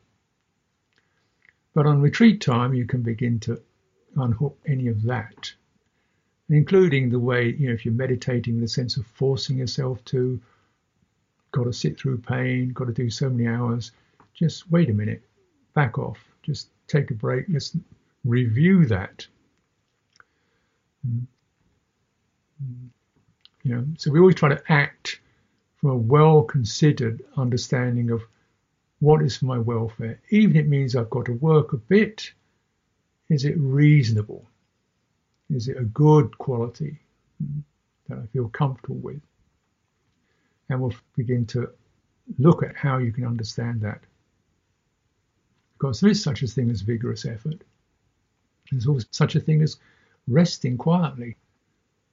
But 1.75 1.87
on 1.87 2.01
retreat 2.01 2.41
time, 2.41 2.73
you 2.73 2.87
can 2.87 3.03
begin 3.03 3.39
to 3.41 3.61
unhook 4.17 4.59
any 4.67 4.89
of 4.89 5.03
that, 5.03 5.53
including 6.53 7.09
the 7.09 7.19
way, 7.19 7.55
you 7.59 7.69
know, 7.69 7.75
if 7.75 7.85
you're 7.85 7.95
meditating, 7.95 8.61
the 8.61 8.69
sense 8.69 8.97
of 8.97 9.07
forcing 9.07 9.59
yourself 9.59 10.05
to, 10.05 10.41
got 11.51 11.65
to 11.65 11.73
sit 11.73 11.99
through 11.99 12.19
pain, 12.19 12.73
got 12.73 12.87
to 12.87 12.93
do 12.93 13.09
so 13.11 13.31
many 13.31 13.49
hours, 13.49 13.93
just 14.35 14.71
wait 14.71 14.91
a 14.91 14.93
minute, 14.93 15.23
back 15.75 15.99
off, 15.99 16.19
just 16.43 16.69
take 16.89 17.11
a 17.11 17.15
break, 17.15 17.47
let's 17.49 17.77
review 18.25 18.85
that. 18.87 19.27
Mm. 21.07 21.27
Mm. 22.63 22.89
You 23.63 23.75
know, 23.75 23.87
so 23.97 24.11
we 24.11 24.19
always 24.19 24.35
try 24.35 24.49
to 24.49 24.63
act 24.69 25.21
from 25.77 25.91
a 25.91 25.97
well-considered 25.97 27.23
understanding 27.37 28.11
of 28.11 28.23
what 29.01 29.23
is 29.23 29.37
for 29.37 29.47
my 29.47 29.59
welfare, 29.59 30.21
even 30.31 30.57
if 30.57 30.65
it 30.65 30.69
means 30.69 30.95
I've 30.95 31.11
got 31.11 31.27
to 31.27 31.33
work 31.33 31.73
a 31.73 31.77
bit. 31.77 32.33
Is 33.29 33.45
it 33.45 33.55
reasonable? 33.57 34.47
Is 35.51 35.69
it 35.69 35.77
a 35.77 35.85
good 35.85 36.37
quality 36.39 36.99
that 38.09 38.19
I 38.19 38.27
feel 38.27 38.49
comfortable 38.49 38.97
with? 38.97 39.21
And 40.69 40.81
we'll 40.81 40.95
begin 41.17 41.47
to 41.47 41.71
look 42.39 42.63
at 42.63 42.77
how 42.77 42.99
you 42.99 43.13
can 43.13 43.27
understand 43.27 43.81
that. 43.83 44.01
Because 45.75 46.01
there 46.01 46.11
is 46.11 46.23
such 46.23 46.43
a 46.43 46.47
thing 46.47 46.71
as 46.71 46.81
vigorous 46.81 47.25
effort. 47.27 47.63
There's 48.71 48.87
also 48.87 49.07
such 49.11 49.35
a 49.35 49.41
thing 49.41 49.63
as 49.63 49.77
resting 50.29 50.79
quietly. 50.79 51.37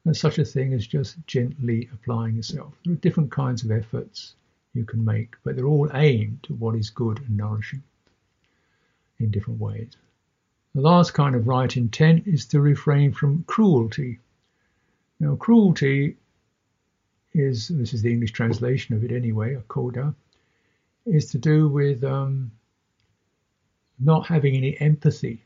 There's 0.03 0.19
such 0.19 0.39
a 0.39 0.45
thing 0.45 0.73
as 0.73 0.87
just 0.87 1.15
gently 1.27 1.89
applying 1.93 2.35
yourself. 2.35 2.73
There 2.83 2.93
are 2.93 2.97
different 2.97 3.31
kinds 3.31 3.63
of 3.63 3.71
efforts 3.71 4.35
you 4.73 4.85
can 4.85 5.03
make, 5.05 5.35
but 5.43 5.55
they're 5.55 5.65
all 5.65 5.89
aimed 5.93 6.47
at 6.49 6.57
what 6.57 6.75
is 6.75 6.89
good 6.89 7.19
and 7.19 7.37
nourishing 7.37 7.83
in 9.19 9.31
different 9.31 9.59
ways. 9.59 9.91
The 10.75 10.81
last 10.81 11.13
kind 11.13 11.35
of 11.35 11.47
right 11.47 11.75
intent 11.75 12.27
is 12.27 12.45
to 12.47 12.61
refrain 12.61 13.11
from 13.11 13.43
cruelty. 13.43 14.19
Now, 15.19 15.35
cruelty 15.35 16.15
is, 17.33 17.67
this 17.67 17.93
is 17.93 18.01
the 18.01 18.11
English 18.11 18.31
translation 18.31 18.95
of 18.95 19.03
it 19.03 19.11
anyway, 19.11 19.55
akkodha, 19.55 20.13
is 21.05 21.31
to 21.31 21.37
do 21.37 21.67
with 21.67 22.03
um, 22.03 22.51
not 23.99 24.27
having 24.27 24.55
any 24.55 24.79
empathy 24.79 25.43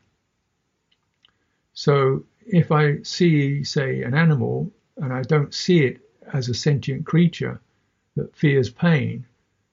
so 1.74 2.24
if 2.46 2.70
I 2.70 3.02
see, 3.02 3.64
say, 3.64 4.02
an 4.02 4.14
animal 4.14 4.72
and 4.96 5.12
I 5.12 5.22
don't 5.22 5.52
see 5.52 5.84
it 5.84 6.00
as 6.32 6.48
a 6.48 6.54
sentient 6.54 7.04
creature 7.04 7.60
that 8.14 8.34
fears 8.36 8.70
pain, 8.70 9.26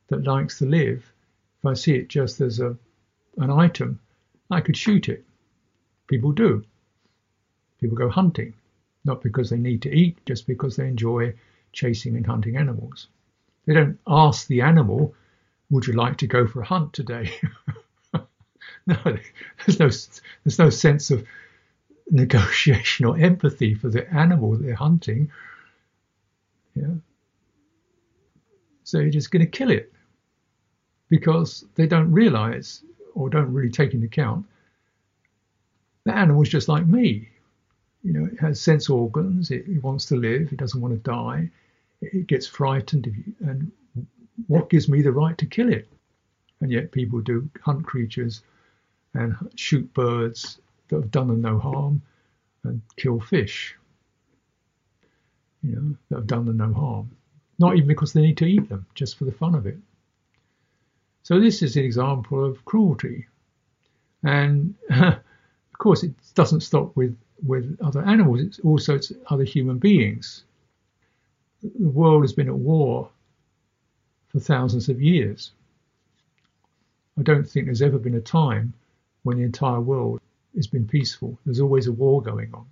that 0.08 0.24
likes 0.24 0.58
to 0.58 0.66
live, 0.66 1.14
if 1.60 1.66
I 1.66 1.76
see 1.76 1.94
it 1.94 2.10
just 2.10 2.42
as 2.42 2.60
a 2.60 2.76
an 3.38 3.50
item, 3.50 4.00
I 4.50 4.60
could 4.62 4.76
shoot 4.76 5.08
it. 5.08 5.24
People 6.12 6.34
do. 6.34 6.66
People 7.80 7.96
go 7.96 8.10
hunting, 8.10 8.54
not 9.06 9.24
because 9.24 9.50
they 9.50 9.58
need 9.58 9.82
to 9.84 9.96
eat, 9.96 10.18
just 10.26 10.46
because 10.46 10.76
they 10.76 10.86
enjoy 10.86 11.34
chasing 11.72 12.18
and 12.18 12.28
hunting 12.28 12.58
animals. 12.58 13.08
They 13.66 13.74
don't 13.74 13.98
ask 14.06 14.46
the 14.48 14.60
animal, 14.60 15.16
"Would 15.70 15.88
you 15.88 15.94
like 15.94 16.18
to 16.18 16.28
go 16.28 16.46
for 16.46 16.60
a 16.60 16.66
hunt 16.66 16.92
today?" 16.92 17.32
no, 18.86 18.98
there's 19.06 19.80
no 19.80 19.90
there's 20.44 20.60
no 20.60 20.70
sense 20.70 21.12
of 21.12 21.26
negotiation 22.10 23.06
or 23.06 23.18
empathy 23.18 23.74
for 23.74 23.88
the 23.88 24.14
animal 24.14 24.58
they're 24.58 24.76
hunting. 24.76 25.32
Yeah. 26.76 26.96
So 28.84 29.00
you're 29.00 29.12
just 29.12 29.32
going 29.32 29.46
to 29.46 29.58
kill 29.58 29.72
it 29.72 29.94
because 31.08 31.64
they 31.76 31.88
don't 31.88 32.12
realize 32.12 32.84
or 33.16 33.30
don't 33.30 33.54
really 33.54 33.72
take 33.72 33.94
into 33.94 34.08
account 34.08 34.46
the 36.04 36.14
animal's 36.14 36.50
just 36.50 36.68
like 36.68 36.86
me. 36.86 37.30
You 38.04 38.14
know, 38.14 38.26
it 38.26 38.40
has 38.40 38.60
sense 38.60 38.90
organs, 38.90 39.52
it, 39.52 39.68
it 39.68 39.84
wants 39.84 40.06
to 40.08 40.16
live, 40.16 40.52
it 40.52 40.58
doesn't 40.58 40.82
want 40.82 40.94
to 40.94 41.10
die, 41.10 41.50
it, 42.02 42.14
it 42.14 42.28
gets 42.28 42.48
frightened. 42.48 43.06
You, 43.06 43.48
and 43.48 43.72
what 44.48 44.70
gives 44.70 44.90
me 44.90 45.02
the 45.02 45.12
right 45.12 45.38
to 45.38 45.46
kill 45.46 45.72
it? 45.72 45.88
And 46.62 46.72
yet 46.72 46.92
people 46.92 47.22
do 47.22 47.50
hunt 47.62 47.86
creatures 47.86 48.42
and 49.14 49.36
shoot 49.56 49.94
birds 49.94 50.60
that 50.88 50.98
have 50.98 51.12
done 51.12 51.28
them 51.28 51.42
no 51.42 51.60
harm 51.60 52.02
and 52.64 52.82
kill 52.98 53.20
fish, 53.20 53.76
you 55.64 55.76
know, 55.76 55.96
that 56.10 56.16
have 56.18 56.28
done 56.28 56.46
them 56.46 56.58
no 56.58 56.74
harm. 56.74 57.12
Not 57.60 57.76
even 57.76 57.88
because 57.88 58.14
they 58.14 58.22
need 58.22 58.38
to 58.38 58.46
eat 58.46 58.70
them, 58.70 58.86
just 58.96 59.18
for 59.18 59.26
the 59.26 59.32
fun 59.32 59.54
of 59.54 59.68
it. 59.68 59.78
So 61.24 61.40
this 61.40 61.62
is 61.62 61.76
an 61.78 61.84
example 61.84 62.44
of 62.44 62.66
cruelty. 62.66 63.28
And 64.24 64.76
course, 65.82 66.04
it 66.04 66.14
doesn't 66.36 66.62
stop 66.62 66.96
with, 66.96 67.18
with 67.46 67.78
other 67.82 68.04
animals, 68.04 68.40
it's 68.40 68.60
also 68.60 68.96
it's 68.96 69.12
other 69.28 69.44
human 69.44 69.80
beings. 69.80 70.44
The 71.62 71.90
world 71.90 72.24
has 72.24 72.34
been 72.34 72.48
at 72.48 72.56
war 72.56 73.10
for 74.30 74.40
thousands 74.40 74.90
of 74.90 75.02
years. 75.02 75.52
I 77.18 77.24
don't 77.24 77.48
think 77.48 77.66
there's 77.66 77.82
ever 77.82 77.98
been 77.98 78.16
a 78.16 78.22
time 78.22 78.74
when 79.24 79.38
the 79.38 79.44
entire 79.44 79.82
world 79.82 80.22
has 80.56 80.68
been 80.68 80.88
peaceful. 80.88 81.38
There's 81.46 81.60
always 81.60 81.88
a 81.88 81.92
war 81.92 82.22
going 82.22 82.54
on. 82.54 82.66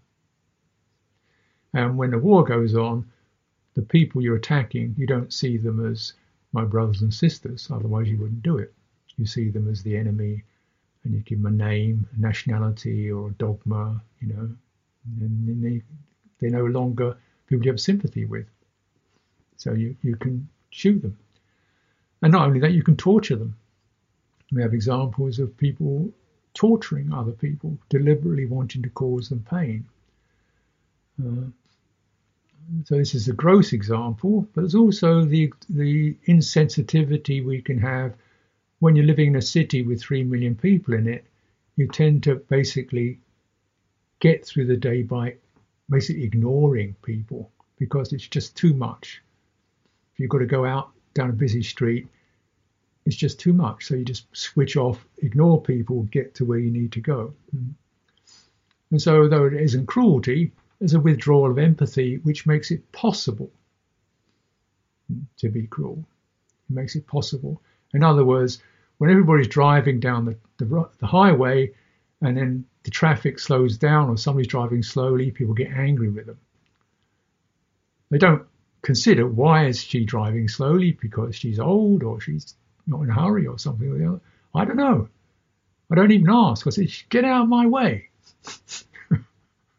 And 1.74 1.98
when 1.98 2.12
the 2.12 2.20
war 2.20 2.44
goes 2.44 2.76
on, 2.76 3.06
the 3.74 3.82
people 3.82 4.22
you're 4.22 4.36
attacking, 4.36 4.96
you 4.98 5.08
don't 5.08 5.34
see 5.34 5.58
them 5.58 5.86
as 5.86 6.14
my 6.54 6.64
brothers 6.64 7.02
and 7.02 7.14
sisters, 7.14 7.70
otherwise 7.72 8.08
you 8.08 8.18
wouldn't 8.18 8.44
do 8.44 8.58
it. 8.58 8.74
You 9.18 9.26
see 9.26 9.50
them 9.50 9.68
as 9.68 9.84
the 9.84 9.98
enemy, 9.98 10.44
and 11.04 11.14
you 11.14 11.20
give 11.22 11.42
them 11.42 11.54
a 11.54 11.56
name, 11.56 12.08
a 12.16 12.20
nationality, 12.20 13.12
or 13.12 13.30
a 13.30 13.34
dogma, 13.34 14.02
you 14.22 14.28
know, 14.34 14.50
and 15.22 15.64
they, 15.64 15.82
they're 16.40 16.50
no 16.50 16.66
longer 16.66 17.16
people 17.48 17.66
you 17.66 17.72
have 17.72 17.80
sympathy 17.80 18.26
with. 18.26 18.48
So 19.58 19.74
you, 19.74 19.96
you 20.02 20.16
can 20.16 20.48
shoot 20.70 21.02
them. 21.02 21.18
And 22.22 22.32
not 22.32 22.48
only 22.48 22.60
that, 22.60 22.72
you 22.72 22.84
can 22.84 22.98
torture 22.98 23.36
them. 23.36 23.56
We 24.52 24.62
have 24.62 24.74
examples 24.74 25.40
of 25.40 25.56
people 25.58 26.12
torturing 26.54 27.14
other 27.14 27.32
people, 27.32 27.78
deliberately 27.90 28.46
wanting 28.46 28.82
to 28.84 28.90
cause 28.90 29.30
them 29.30 29.46
pain. 29.50 29.86
Uh, 31.22 31.48
so 32.86 32.98
this 32.98 33.16
is 33.16 33.28
a 33.28 33.34
gross 33.34 33.74
example, 33.74 34.48
but 34.54 34.62
there's 34.62 34.76
also 34.76 35.24
the 35.24 35.52
the 35.70 36.16
insensitivity 36.28 37.44
we 37.44 37.62
can 37.62 37.80
have 37.80 38.14
when 38.80 38.96
you're 38.96 39.06
living 39.06 39.28
in 39.28 39.36
a 39.36 39.42
city 39.42 39.84
with 39.84 40.02
three 40.02 40.24
million 40.24 40.56
people 40.56 40.94
in 40.94 41.08
it. 41.08 41.26
You 41.76 41.88
tend 41.88 42.24
to 42.24 42.36
basically 42.36 43.20
get 44.20 44.46
through 44.46 44.68
the 44.68 44.78
day 44.78 45.02
by 45.04 45.36
basically 45.90 46.24
ignoring 46.24 46.96
people 47.02 47.52
because 47.78 48.12
it's 48.12 48.28
just 48.28 48.56
too 48.56 48.74
much. 48.74 49.22
If 50.14 50.20
you've 50.20 50.30
got 50.30 50.40
to 50.40 50.46
go 50.46 50.66
out 50.66 50.92
down 51.14 51.30
a 51.30 51.34
busy 51.34 51.64
street, 51.64 52.08
it's 53.06 53.16
just 53.16 53.40
too 53.40 53.54
much. 53.54 53.88
So 53.88 53.96
you 53.96 54.06
just 54.06 54.26
switch 54.36 54.76
off, 54.78 55.06
ignore 55.18 55.62
people, 55.62 56.04
get 56.04 56.36
to 56.36 56.46
where 56.46 56.60
you 56.60 56.72
need 56.72 56.92
to 56.94 57.02
go. 57.02 57.34
Mm. 57.56 57.74
And 58.92 59.02
so, 59.02 59.28
though 59.28 59.46
it 59.46 59.54
isn't 59.54 59.86
cruelty, 59.86 60.52
there's 60.80 60.94
a 60.94 61.00
withdrawal 61.00 61.52
of 61.52 61.58
empathy 61.58 62.18
which 62.18 62.48
makes 62.48 62.72
it 62.72 62.92
possible 62.92 63.52
mm, 65.12 65.24
to 65.38 65.50
be 65.50 65.68
cruel. 65.68 66.06
It 66.70 66.76
makes 66.76 66.96
it 66.96 67.06
possible. 67.08 67.62
In 67.94 68.04
other 68.04 68.24
words, 68.24 68.62
when 68.98 69.10
everybody's 69.10 69.48
driving 69.48 70.00
down 70.00 70.26
the, 70.26 70.38
the, 70.58 70.90
the 71.00 71.08
highway 71.08 71.74
and 72.22 72.38
then 72.38 72.66
the 72.84 72.92
traffic 72.92 73.40
slows 73.40 73.78
down 73.78 74.10
or 74.10 74.18
somebody's 74.18 74.48
driving 74.48 74.84
slowly, 74.84 75.32
people 75.32 75.54
get 75.54 75.72
angry 75.72 76.10
with 76.10 76.26
them. 76.26 76.38
They 78.10 78.18
don't 78.18 78.46
consider 78.82 79.28
why 79.28 79.66
is 79.66 79.82
she 79.82 80.06
driving 80.06 80.48
slowly 80.48 80.98
because 81.00 81.36
she's 81.36 81.60
old 81.60 82.04
or 82.04 82.20
she's 82.20 82.56
not 82.88 83.02
in 83.02 83.10
a 83.10 83.14
hurry 83.14 83.48
or 83.48 83.60
something 83.60 83.90
or 83.90 83.98
the 83.98 84.08
other. 84.08 84.22
I 84.54 84.66
don't 84.66 84.78
know. 84.78 85.10
I 85.92 85.96
don't 85.96 86.12
even 86.12 86.30
ask. 86.30 86.68
I 86.68 86.70
say, 86.72 86.90
get 87.10 87.26
out 87.26 87.44
of 87.44 87.50
my 87.50 87.68
way. 87.68 88.10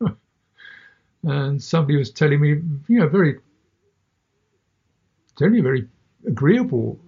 and 1.23 1.63
somebody 1.63 1.99
was 1.99 2.11
telling 2.11 2.41
me, 2.41 2.49
you 2.89 3.01
know, 3.01 3.09
very, 3.09 3.39
only 5.43 5.61
a 5.61 5.63
very 5.63 5.89
agreeable 6.27 6.99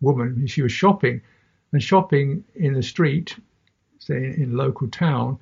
woman. 0.00 0.46
She 0.46 0.62
was 0.62 0.72
shopping 0.72 1.22
and 1.72 1.82
shopping 1.82 2.44
in 2.54 2.74
the 2.74 2.82
street, 2.82 3.36
say 3.98 4.16
in 4.16 4.52
a 4.52 4.56
local 4.56 4.88
town, 4.88 5.38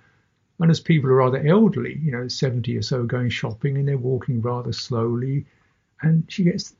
and 0.61 0.71
as 0.71 0.81
people 0.81 1.11
are 1.11 1.17
rather 1.17 1.47
elderly, 1.47 1.99
you 1.99 2.13
know, 2.13 2.29
70 2.29 2.77
or 2.77 2.83
so 2.83 3.05
going 3.05 3.29
shopping 3.29 3.77
and 3.77 3.89
they're 3.89 3.99
walking 3.99 4.41
rather 4.41 4.73
slowly, 4.73 5.47
and 6.01 6.25
she 6.29 6.45
gets, 6.45 6.75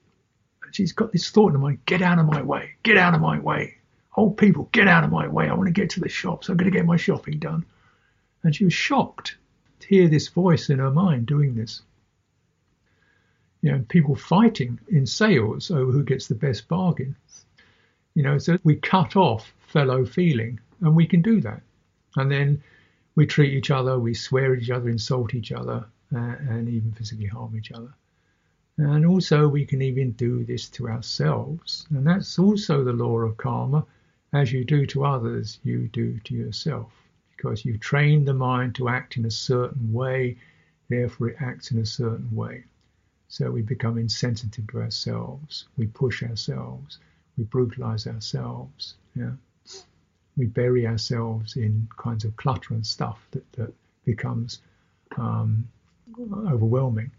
she's 0.71 0.93
got 0.93 1.13
this 1.13 1.31
thought 1.31 1.49
in 1.49 1.55
her 1.55 1.59
mind, 1.59 1.85
get 1.85 2.01
out 2.01 2.19
of 2.19 2.27
my 2.27 2.43
way, 2.43 2.75
get 2.83 2.97
out 2.97 3.15
of 3.15 3.21
my 3.21 3.39
way. 3.39 3.77
Old 4.17 4.37
people, 4.39 4.69
get 4.71 4.87
out 4.87 5.03
of 5.03 5.11
my 5.11 5.27
way. 5.27 5.49
I 5.49 5.55
want 5.55 5.67
to 5.67 5.73
get 5.73 5.91
to 5.91 6.01
the 6.01 6.09
shops. 6.09 6.49
I'm 6.49 6.57
going 6.57 6.71
to 6.71 6.77
get 6.77 6.87
my 6.87 6.97
shopping 6.97 7.41
done. 7.41 7.67
And 8.45 8.55
she 8.55 8.65
was 8.65 8.73
shocked 8.73 9.37
to 9.81 9.89
hear 9.89 10.07
this 10.07 10.29
voice 10.29 10.71
in 10.71 10.79
her 10.79 10.93
mind 10.93 11.27
doing 11.27 11.57
this. 11.57 11.83
You 13.61 13.73
know, 13.73 13.85
people 13.89 14.15
fighting 14.15 14.79
in 14.89 15.07
sales 15.07 15.71
over 15.71 15.91
who 15.91 16.05
gets 16.05 16.29
the 16.29 16.37
best 16.37 16.69
bargain. 16.69 17.17
You 18.15 18.23
know, 18.23 18.39
so 18.39 18.59
we 18.63 18.77
cut 18.77 19.17
off 19.17 19.53
fellow 19.67 20.05
feeling, 20.05 20.61
and 20.81 20.95
we 20.95 21.07
can 21.07 21.23
do 21.23 21.41
that. 21.41 21.63
And 22.17 22.31
then 22.31 22.63
we 23.17 23.27
treat 23.27 23.53
each 23.53 23.71
other, 23.71 23.99
we 23.99 24.15
swear 24.15 24.55
at 24.55 24.63
each 24.63 24.71
other, 24.71 24.89
insult 24.89 25.35
each 25.35 25.53
other, 25.53 25.87
uh, 26.15 26.37
and 26.49 26.69
even 26.69 26.93
physically 26.93 27.27
harm 27.27 27.57
each 27.57 27.73
other. 27.73 27.93
And 28.77 29.07
also, 29.07 29.49
we 29.49 29.67
can 29.67 29.83
even 29.83 30.13
do 30.13 30.45
this 30.45 30.69
to 30.71 30.89
ourselves. 30.89 31.87
And 31.91 32.07
that's 32.07 32.39
also 32.39 32.83
the 32.83 32.93
law 32.93 33.19
of 33.19 33.37
karma. 33.37 33.87
As 34.33 34.53
you 34.53 34.65
do 34.65 34.85
to 34.87 35.05
others, 35.05 35.61
you 35.63 35.89
do 35.89 36.19
to 36.21 36.35
yourself 36.35 36.93
because 37.37 37.65
you've 37.65 37.81
trained 37.81 38.27
the 38.27 38.35
mind 38.35 38.75
to 38.75 38.89
act 38.89 39.17
in 39.17 39.25
a 39.27 39.31
certain 39.31 39.93
way, 39.93 40.37
therefore 40.89 41.29
it 41.31 41.37
acts 41.41 41.71
in 41.71 41.79
a 41.79 41.87
certain 41.87 42.35
way. 42.35 42.65
So 43.29 43.51
we 43.51 43.63
become 43.63 43.99
insensitive 43.99 44.67
to 44.69 44.81
ourselves, 44.81 45.67
we 45.77 45.87
push 45.87 46.23
ourselves, 46.23 46.99
we 47.37 47.45
brutalize 47.45 48.07
ourselves, 48.07 48.95
yeah. 49.15 49.33
We 50.37 50.47
bury 50.47 50.87
ourselves 50.87 51.57
in 51.57 51.89
kinds 51.97 52.25
of 52.25 52.37
clutter 52.37 52.75
and 52.75 52.85
stuff 52.85 53.25
that, 53.31 53.53
that 53.53 53.73
becomes 54.05 54.61
um, 55.17 55.69
overwhelming. 56.19 57.13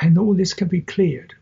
And 0.00 0.18
all 0.18 0.34
this 0.34 0.52
can 0.52 0.68
be 0.68 0.82
cleared. 0.82 1.34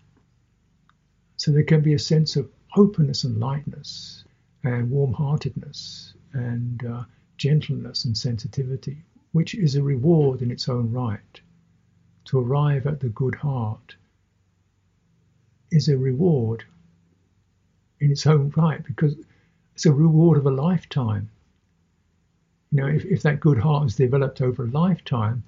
So 1.36 1.50
there 1.50 1.64
can 1.64 1.80
be 1.80 1.94
a 1.94 1.98
sense 1.98 2.36
of 2.36 2.48
openness 2.76 3.24
and 3.24 3.38
lightness 3.38 4.24
and 4.62 4.90
warm 4.90 5.12
heartedness 5.12 6.14
and 6.32 6.84
uh, 6.84 7.04
gentleness 7.36 8.04
and 8.04 8.16
sensitivity, 8.16 8.98
which 9.32 9.54
is 9.54 9.74
a 9.74 9.82
reward 9.82 10.42
in 10.42 10.50
its 10.50 10.68
own 10.68 10.92
right. 10.92 11.40
To 12.26 12.38
arrive 12.38 12.86
at 12.86 13.00
the 13.00 13.08
good 13.08 13.34
heart 13.34 13.96
is 15.72 15.88
a 15.88 15.96
reward 15.96 16.64
in 18.00 18.10
its 18.10 18.26
own 18.26 18.52
right 18.56 18.82
because 18.84 19.14
it's 19.74 19.86
a 19.86 19.92
reward 19.92 20.38
of 20.38 20.46
a 20.46 20.50
lifetime. 20.50 21.30
You 22.72 22.82
know, 22.82 22.88
if, 22.88 23.04
if 23.04 23.22
that 23.22 23.40
good 23.40 23.58
heart 23.58 23.86
is 23.86 23.96
developed 23.96 24.40
over 24.40 24.64
a 24.64 24.70
lifetime, 24.70 25.42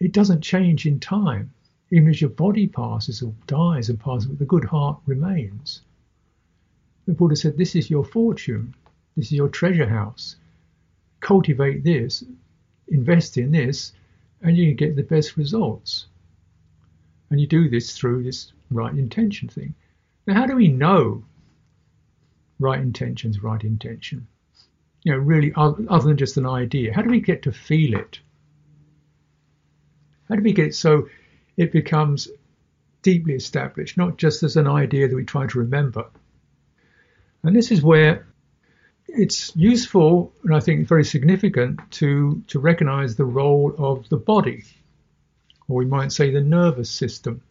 it 0.00 0.12
doesn't 0.12 0.42
change 0.42 0.86
in 0.86 1.00
time. 1.00 1.52
Even 1.90 2.08
as 2.08 2.20
your 2.20 2.30
body 2.30 2.66
passes 2.66 3.22
or 3.22 3.32
dies 3.46 3.88
and 3.88 4.00
passes, 4.00 4.36
the 4.36 4.44
good 4.44 4.64
heart 4.64 4.98
remains. 5.06 5.82
The 7.06 7.12
Buddha 7.12 7.36
said, 7.36 7.56
This 7.56 7.76
is 7.76 7.90
your 7.90 8.04
fortune. 8.04 8.74
This 9.16 9.26
is 9.26 9.32
your 9.32 9.48
treasure 9.48 9.88
house. 9.88 10.36
Cultivate 11.20 11.84
this, 11.84 12.24
invest 12.88 13.38
in 13.38 13.52
this, 13.52 13.92
and 14.42 14.56
you 14.56 14.74
get 14.74 14.96
the 14.96 15.02
best 15.02 15.36
results. 15.36 16.06
And 17.30 17.40
you 17.40 17.46
do 17.46 17.68
this 17.68 17.96
through 17.96 18.24
this 18.24 18.52
right 18.70 18.94
intention 18.94 19.48
thing. 19.48 19.74
Now, 20.26 20.34
how 20.34 20.46
do 20.46 20.56
we 20.56 20.68
know 20.68 21.24
right 22.58 22.80
intention's 22.80 23.42
right 23.42 23.62
intention? 23.62 24.26
You 25.02 25.12
know, 25.12 25.18
really, 25.18 25.52
other 25.54 26.08
than 26.08 26.16
just 26.16 26.38
an 26.38 26.46
idea, 26.46 26.94
how 26.94 27.02
do 27.02 27.10
we 27.10 27.20
get 27.20 27.42
to 27.42 27.52
feel 27.52 27.94
it? 27.94 28.20
How 30.28 30.36
do 30.36 30.42
we 30.42 30.54
get 30.54 30.68
it 30.68 30.74
so 30.74 31.08
it 31.56 31.72
becomes 31.72 32.28
deeply 33.02 33.34
established, 33.34 33.98
not 33.98 34.16
just 34.16 34.42
as 34.42 34.56
an 34.56 34.66
idea 34.66 35.08
that 35.08 35.14
we 35.14 35.24
try 35.24 35.46
to 35.46 35.58
remember? 35.58 36.06
And 37.42 37.54
this 37.54 37.70
is 37.70 37.82
where 37.82 38.26
it's 39.06 39.54
useful 39.54 40.32
and 40.42 40.54
I 40.54 40.60
think 40.60 40.88
very 40.88 41.04
significant 41.04 41.80
to, 41.92 42.42
to 42.48 42.58
recognize 42.58 43.16
the 43.16 43.26
role 43.26 43.74
of 43.76 44.08
the 44.08 44.16
body, 44.16 44.64
or 45.68 45.76
we 45.76 45.84
might 45.86 46.12
say 46.12 46.30
the 46.30 46.40
nervous 46.40 46.90
system. 46.90 47.42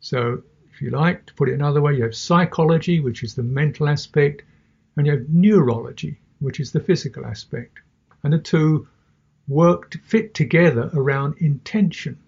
So, 0.00 0.42
if 0.80 0.84
you 0.84 0.90
like, 0.92 1.26
to 1.26 1.34
put 1.34 1.50
it 1.50 1.54
another 1.54 1.82
way, 1.82 1.94
you 1.94 2.02
have 2.04 2.14
psychology, 2.14 3.00
which 3.00 3.22
is 3.22 3.34
the 3.34 3.42
mental 3.42 3.86
aspect, 3.86 4.40
and 4.96 5.06
you 5.06 5.12
have 5.12 5.28
neurology, 5.28 6.18
which 6.38 6.58
is 6.58 6.72
the 6.72 6.80
physical 6.80 7.26
aspect. 7.26 7.80
And 8.22 8.32
the 8.32 8.38
two 8.38 8.88
work 9.46 9.90
to 9.90 9.98
fit 9.98 10.32
together 10.32 10.90
around 10.94 11.34
intention. 11.36 12.18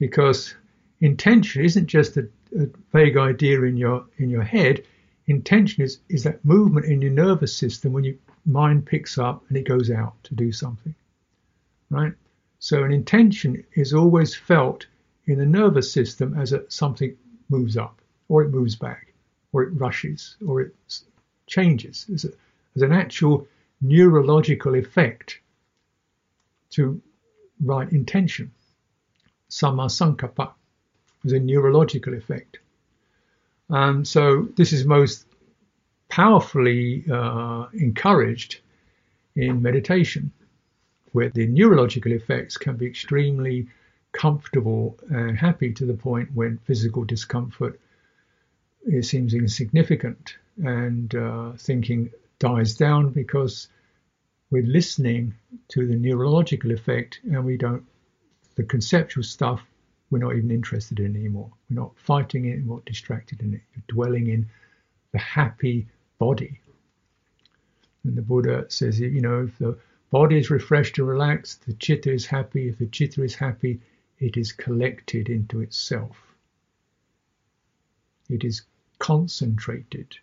Because 0.00 0.56
intention 1.00 1.64
isn't 1.64 1.86
just 1.86 2.16
a, 2.16 2.28
a 2.58 2.66
vague 2.92 3.16
idea 3.16 3.62
in 3.62 3.76
your 3.76 4.06
in 4.18 4.28
your 4.28 4.42
head, 4.42 4.82
intention 5.28 5.84
is, 5.84 6.00
is 6.08 6.24
that 6.24 6.44
movement 6.44 6.86
in 6.86 7.00
your 7.00 7.12
nervous 7.12 7.56
system 7.56 7.92
when 7.92 8.02
your 8.02 8.16
mind 8.44 8.84
picks 8.84 9.16
up 9.16 9.44
and 9.48 9.56
it 9.56 9.68
goes 9.68 9.92
out 9.92 10.14
to 10.24 10.34
do 10.34 10.50
something, 10.50 10.96
right? 11.88 12.14
So 12.58 12.82
an 12.82 12.90
intention 12.90 13.62
is 13.74 13.94
always 13.94 14.34
felt 14.34 14.86
in 15.26 15.38
the 15.38 15.46
nervous 15.46 15.92
system 15.92 16.38
as 16.38 16.52
a, 16.52 16.68
something 16.70 17.16
moves 17.48 17.76
up 17.76 18.00
or 18.28 18.42
it 18.42 18.50
moves 18.50 18.76
back 18.76 19.12
or 19.52 19.62
it 19.62 19.70
rushes 19.70 20.36
or 20.46 20.60
it 20.60 20.74
changes 21.46 22.06
as, 22.12 22.24
a, 22.24 22.30
as 22.76 22.82
an 22.82 22.92
actual 22.92 23.46
neurological 23.80 24.74
effect 24.74 25.40
to 26.70 27.00
right 27.62 27.90
intention. 27.92 28.50
Samma 29.50 29.88
sankappa 29.88 30.52
is 31.24 31.32
a 31.32 31.40
neurological 31.40 32.14
effect. 32.14 32.58
And 33.68 34.06
so 34.06 34.48
this 34.56 34.72
is 34.72 34.84
most 34.84 35.26
powerfully 36.08 37.04
uh, 37.10 37.66
encouraged 37.72 38.60
in 39.36 39.62
meditation, 39.62 40.32
where 41.12 41.28
the 41.30 41.46
neurological 41.46 42.12
effects 42.12 42.56
can 42.56 42.76
be 42.76 42.86
extremely 42.86 43.68
comfortable 44.12 44.98
and 45.08 45.38
happy 45.38 45.72
to 45.72 45.86
the 45.86 45.94
point 45.94 46.28
when 46.34 46.58
physical 46.58 47.04
discomfort 47.04 47.80
it 48.86 49.04
seems 49.04 49.34
insignificant 49.34 50.36
and 50.64 51.14
uh, 51.14 51.52
thinking 51.58 52.10
dies 52.38 52.74
down 52.74 53.10
because 53.10 53.68
we're 54.50 54.66
listening 54.66 55.34
to 55.68 55.86
the 55.86 55.94
neurological 55.94 56.72
effect 56.72 57.20
and 57.24 57.44
we 57.44 57.56
don't 57.56 57.84
the 58.56 58.64
conceptual 58.64 59.22
stuff 59.22 59.62
we're 60.10 60.18
not 60.18 60.34
even 60.34 60.50
interested 60.50 60.98
in 60.98 61.14
anymore. 61.14 61.52
We're 61.68 61.80
not 61.82 61.92
fighting 61.96 62.46
it 62.46 62.64
we're 62.64 62.76
not 62.76 62.84
distracted 62.84 63.40
in 63.42 63.54
it 63.54 63.60
you're 63.74 63.84
dwelling 63.88 64.28
in 64.28 64.48
the 65.12 65.18
happy 65.18 65.86
body. 66.18 66.60
And 68.04 68.16
the 68.16 68.22
buddha 68.22 68.66
says 68.68 68.98
you 68.98 69.20
know 69.20 69.44
if 69.44 69.58
the 69.58 69.78
body 70.10 70.38
is 70.38 70.50
refreshed 70.50 70.98
and 70.98 71.06
relaxed 71.06 71.66
the 71.66 71.74
chitta 71.74 72.10
is 72.12 72.26
happy 72.26 72.68
if 72.68 72.78
the 72.78 72.86
chitta 72.86 73.22
is 73.22 73.34
happy 73.34 73.80
it 74.20 74.36
is 74.36 74.52
collected 74.52 75.28
into 75.28 75.60
itself 75.60 76.16
it 78.28 78.44
is 78.44 78.62
concentrated 78.98 80.16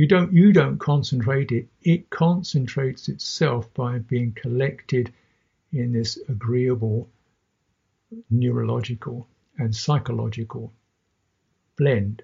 you 0.00 0.06
don't 0.06 0.32
you 0.32 0.52
don't 0.52 0.78
concentrate 0.78 1.52
it. 1.52 1.68
It 1.82 2.08
concentrates 2.08 3.10
itself 3.10 3.72
by 3.74 3.98
being 3.98 4.32
collected 4.32 5.12
in 5.72 5.92
this 5.92 6.18
agreeable 6.26 7.10
neurological 8.30 9.28
and 9.58 9.76
psychological 9.76 10.72
blend. 11.76 12.22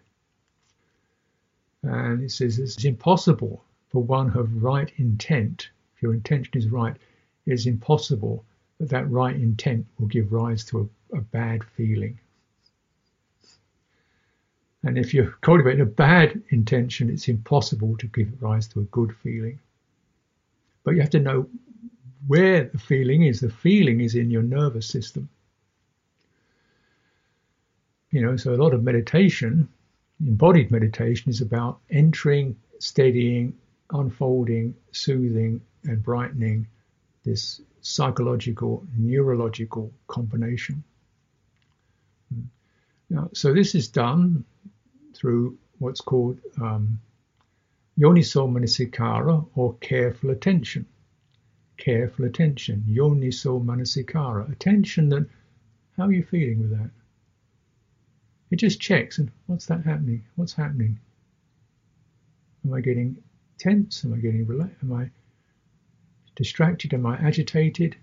And 1.82 2.22
it 2.22 2.30
says 2.30 2.58
it's 2.58 2.82
impossible 2.84 3.62
for 3.90 4.02
one 4.02 4.30
of 4.30 4.62
right 4.62 4.90
intent, 4.96 5.68
if 5.94 6.02
your 6.02 6.14
intention 6.14 6.56
is 6.56 6.68
right, 6.70 6.96
it 7.44 7.52
is 7.52 7.66
impossible 7.66 8.46
that 8.78 8.88
that 8.90 9.10
right 9.10 9.34
intent 9.34 9.86
will 9.98 10.06
give 10.06 10.32
rise 10.32 10.64
to 10.64 10.90
a, 11.12 11.16
a 11.16 11.20
bad 11.20 11.64
feeling. 11.64 12.18
And 14.84 14.98
if 14.98 15.12
you're 15.12 15.34
cultivating 15.40 15.80
a 15.80 15.86
bad 15.86 16.42
intention, 16.50 17.10
it's 17.10 17.28
impossible 17.28 17.96
to 17.96 18.06
give 18.06 18.40
rise 18.40 18.68
to 18.68 18.80
a 18.80 18.84
good 18.84 19.14
feeling. 19.16 19.58
But 20.84 20.94
you 20.94 21.00
have 21.00 21.10
to 21.10 21.20
know 21.20 21.48
where 22.26 22.64
the 22.64 22.78
feeling 22.78 23.22
is. 23.22 23.40
The 23.40 23.50
feeling 23.50 24.00
is 24.00 24.14
in 24.14 24.30
your 24.30 24.42
nervous 24.42 24.86
system. 24.86 25.28
You 28.10 28.22
know, 28.22 28.36
so 28.36 28.54
a 28.54 28.62
lot 28.62 28.74
of 28.74 28.84
meditation, 28.84 29.68
embodied 30.20 30.70
meditation, 30.70 31.30
is 31.30 31.40
about 31.40 31.80
entering, 31.90 32.56
steadying, 32.78 33.54
unfolding, 33.90 34.74
soothing, 34.92 35.60
and 35.84 36.02
brightening 36.02 36.66
this 37.24 37.60
psychological, 37.86 38.84
neurological 38.96 39.92
combination. 40.08 40.82
Now, 43.08 43.30
so 43.32 43.54
this 43.54 43.76
is 43.76 43.86
done 43.86 44.44
through 45.14 45.56
what's 45.78 46.00
called 46.00 46.40
um, 46.60 47.00
yoniso 47.96 48.50
manasikara 48.50 49.46
or 49.54 49.74
careful 49.74 50.30
attention. 50.30 50.84
Careful 51.76 52.24
attention, 52.24 52.84
yoniso 52.88 53.64
manasikara, 53.64 54.50
attention 54.50 55.08
that 55.10 55.28
how 55.96 56.06
are 56.06 56.12
you 56.12 56.24
feeling 56.24 56.62
with 56.62 56.70
that? 56.70 56.90
It 58.50 58.56
just 58.56 58.80
checks 58.80 59.18
and 59.18 59.30
what's 59.46 59.66
that 59.66 59.84
happening? 59.84 60.24
What's 60.34 60.54
happening? 60.54 60.98
Am 62.64 62.74
I 62.74 62.80
getting 62.80 63.22
tense? 63.58 64.04
Am 64.04 64.12
I 64.12 64.16
getting 64.16 64.44
relaxed? 64.44 64.82
Am 64.82 64.92
I 64.92 65.08
distracted? 66.36 66.94
Am 66.94 67.06
I 67.06 67.16
agitated? 67.16 67.96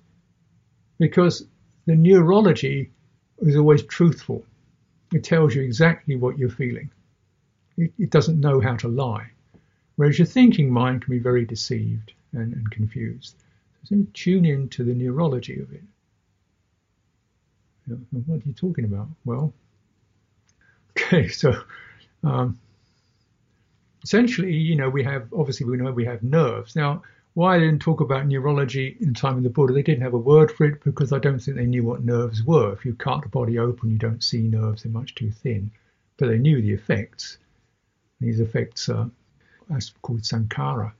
Because 0.99 1.45
the 1.85 1.95
neurology 1.95 2.91
is 3.39 3.55
always 3.55 3.83
truthful. 3.83 4.45
It 5.13 5.23
tells 5.23 5.55
you 5.55 5.61
exactly 5.61 6.15
what 6.15 6.37
you're 6.37 6.49
feeling. 6.49 6.89
It, 7.77 7.93
it 7.97 8.09
doesn't 8.09 8.39
know 8.39 8.59
how 8.59 8.75
to 8.77 8.87
lie. 8.87 9.29
Whereas 9.95 10.17
your 10.17 10.25
thinking 10.25 10.71
mind 10.71 11.03
can 11.03 11.11
be 11.11 11.19
very 11.19 11.45
deceived 11.45 12.13
and, 12.33 12.53
and 12.53 12.69
confused. 12.71 13.35
So 13.85 14.05
tune 14.13 14.45
in 14.45 14.69
to 14.69 14.83
the 14.83 14.93
neurology 14.93 15.59
of 15.59 15.71
it. 15.71 15.83
What 18.11 18.35
are 18.39 18.41
you 18.45 18.53
talking 18.53 18.85
about? 18.85 19.07
Well, 19.25 19.53
okay, 20.91 21.27
so 21.27 21.53
um, 22.23 22.57
essentially, 24.03 24.53
you 24.53 24.75
know, 24.75 24.89
we 24.89 25.03
have 25.03 25.27
obviously 25.33 25.65
we 25.65 25.77
know 25.77 25.91
we 25.91 26.05
have 26.05 26.23
nerves. 26.23 26.75
Now, 26.75 27.03
why 27.33 27.55
I 27.55 27.59
didn't 27.59 27.79
talk 27.79 27.99
about 27.99 28.27
neurology 28.27 28.95
in 28.99 29.13
time 29.13 29.37
of 29.37 29.43
the 29.43 29.49
Buddha, 29.49 29.73
they 29.73 29.81
didn't 29.81 30.03
have 30.03 30.13
a 30.13 30.19
word 30.19 30.51
for 30.51 30.65
it 30.65 30.83
because 30.83 31.11
I 31.11 31.19
don't 31.19 31.39
think 31.39 31.57
they 31.57 31.65
knew 31.65 31.83
what 31.83 32.03
nerves 32.03 32.43
were. 32.43 32.73
If 32.73 32.85
you 32.85 32.93
cut 32.93 33.23
the 33.23 33.29
body 33.29 33.57
open, 33.57 33.89
you 33.89 33.97
don't 33.97 34.23
see 34.23 34.41
nerves; 34.41 34.83
they're 34.83 34.91
much 34.91 35.15
too 35.15 35.31
thin. 35.31 35.71
But 36.17 36.27
they 36.27 36.37
knew 36.37 36.61
the 36.61 36.73
effects. 36.73 37.37
These 38.19 38.39
effects 38.39 38.87
are 38.87 39.09
called 40.03 40.25
sankara, 40.25 40.93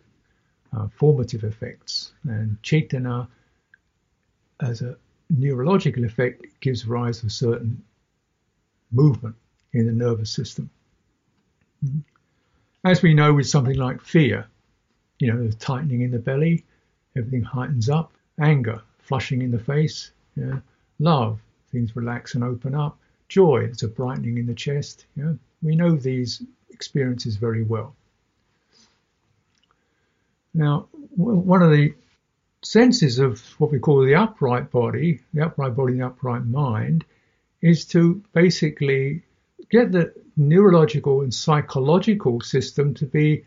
uh, 0.76 0.88
formative 0.96 1.44
effects, 1.44 2.14
and 2.24 2.58
cetana, 2.64 3.28
as 4.60 4.82
a 4.82 4.98
neurological 5.30 6.04
effect, 6.04 6.46
gives 6.62 6.88
rise 6.88 7.20
to 7.20 7.28
a 7.28 7.30
certain 7.30 7.84
movement 8.92 9.36
in 9.74 9.86
the 9.86 9.92
nervous 9.92 10.32
system. 10.32 10.70
Mm-hmm. 11.86 12.00
As 12.86 13.02
we 13.02 13.14
know 13.14 13.34
with 13.34 13.48
something 13.48 13.78
like 13.78 14.02
fear, 14.02 14.48
you 15.24 15.32
know, 15.32 15.50
tightening 15.58 16.02
in 16.02 16.12
the 16.12 16.20
belly, 16.20 16.66
everything 17.16 17.44
heightens 17.44 17.90
up. 17.90 18.12
Anger, 18.38 18.82
flushing 19.00 19.42
in 19.42 19.52
the 19.52 19.60
face. 19.60 20.12
Yeah. 20.36 20.60
Love, 21.00 21.40
things 21.72 21.96
relax 21.96 22.36
and 22.36 22.44
open 22.44 22.76
up. 22.76 22.98
Joy, 23.30 23.60
it's 23.60 23.84
a 23.84 23.88
brightening 23.88 24.38
in 24.38 24.48
the 24.48 24.54
chest. 24.54 25.06
Yeah. 25.16 25.34
We 25.62 25.78
know 25.78 25.96
these 25.96 26.44
experiences 26.72 27.38
very 27.38 27.64
well. 27.64 27.96
Now, 30.54 30.88
one 31.16 31.62
of 31.62 31.72
the 31.72 31.94
senses 32.62 33.20
of 33.20 33.40
what 33.60 33.72
we 33.72 33.80
call 33.80 34.06
the 34.06 34.16
upright 34.16 34.72
body, 34.72 35.22
the 35.34 35.46
upright 35.46 35.74
body, 35.74 35.94
the 35.94 36.08
upright 36.08 36.46
mind, 36.46 37.06
is 37.62 37.86
to 37.86 38.22
basically 38.34 39.24
get 39.70 39.94
the 39.94 40.14
neurological 40.36 41.22
and 41.22 41.34
psychological 41.34 42.42
system 42.42 42.94
to 42.96 43.06
be 43.06 43.46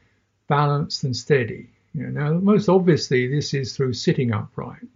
balanced 0.49 1.05
and 1.05 1.17
steady. 1.17 1.69
You 1.95 2.09
know, 2.09 2.21
now, 2.21 2.39
most 2.39 2.69
obviously, 2.69 3.27
this 3.29 3.55
is 3.55 3.77
through 3.77 3.95
sitting 3.95 4.33
upright 4.33 4.87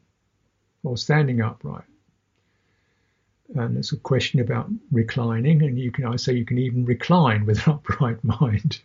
or 0.84 0.96
standing 0.96 1.40
upright 1.40 1.84
and 3.54 3.74
there's 3.74 3.92
a 3.92 3.96
question 3.96 4.40
about 4.40 4.68
reclining, 4.92 5.62
and 5.62 5.78
you 5.78 5.90
can 5.90 6.06
I 6.06 6.16
say 6.16 6.34
you 6.34 6.44
can 6.44 6.58
even 6.58 6.84
recline 6.84 7.46
with 7.46 7.66
an 7.66 7.72
upright 7.74 8.22
mind. 8.22 8.80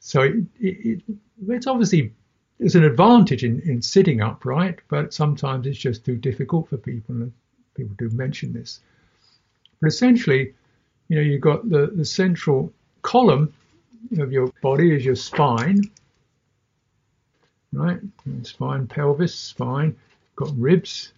So 0.00 0.22
it, 0.22 0.46
it, 0.60 1.02
it's 1.48 1.66
obviously 1.66 2.12
there's 2.58 2.76
an 2.76 2.84
advantage 2.84 3.44
in, 3.44 3.60
in 3.60 3.82
sitting 3.82 4.20
upright, 4.20 4.80
but 4.88 5.12
sometimes 5.12 5.66
it's 5.66 5.78
just 5.78 6.04
too 6.04 6.16
difficult 6.16 6.68
for 6.68 6.76
people, 6.76 7.14
and 7.16 7.32
people 7.74 7.94
do 7.98 8.08
mention 8.10 8.52
this. 8.52 8.80
But 9.80 9.88
essentially, 9.88 10.54
you 11.08 11.16
know, 11.16 11.22
you've 11.22 11.40
got 11.40 11.68
the, 11.68 11.88
the 11.88 12.04
central 12.04 12.72
column 13.02 13.52
of 14.18 14.32
your 14.32 14.52
body 14.62 14.94
is 14.94 15.04
your 15.04 15.16
spine, 15.16 15.82
right? 17.72 18.00
Spine, 18.42 18.86
pelvis, 18.86 19.34
spine, 19.34 19.96
got 20.36 20.50
ribs, 20.56 21.12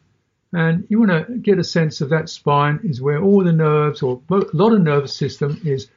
and 0.53 0.87
you 0.89 0.99
want 1.01 1.11
to 1.11 1.35
get 1.35 1.59
a 1.59 1.65
sense 1.65 2.01
of 2.01 2.09
that 2.11 2.29
spine 2.29 2.81
is 2.85 3.03
where 3.03 3.23
all 3.23 3.43
the 3.45 3.53
nerves, 3.53 4.03
or 4.03 4.23
a 4.31 4.45
lot 4.53 4.73
of 4.73 4.81
nervous 4.81 5.15
system, 5.15 5.61
is 5.65 5.89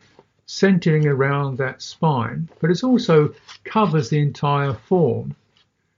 centering 0.47 1.05
around 1.07 1.57
that 1.57 1.81
spine. 1.81 2.49
But 2.59 2.71
it 2.71 2.83
also 2.83 3.33
covers 3.63 4.09
the 4.09 4.19
entire 4.19 4.73
form. 4.73 5.35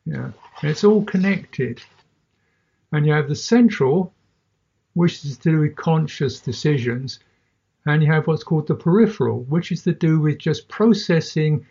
Yeah, 0.05 0.31
and 0.61 0.71
it's 0.71 0.83
all 0.83 1.03
connected. 1.05 1.81
And 2.91 3.05
you 3.05 3.13
have 3.13 3.29
the 3.29 3.35
central, 3.35 4.13
which 4.93 5.23
is 5.23 5.37
to 5.37 5.51
do 5.51 5.59
with 5.61 5.75
conscious 5.75 6.39
decisions, 6.41 7.19
and 7.85 8.03
you 8.03 8.11
have 8.11 8.27
what's 8.27 8.43
called 8.43 8.67
the 8.67 8.75
peripheral, 8.75 9.43
which 9.43 9.71
is 9.71 9.83
to 9.83 9.93
do 9.93 10.19
with 10.19 10.37
just 10.37 10.67
processing 10.67 11.65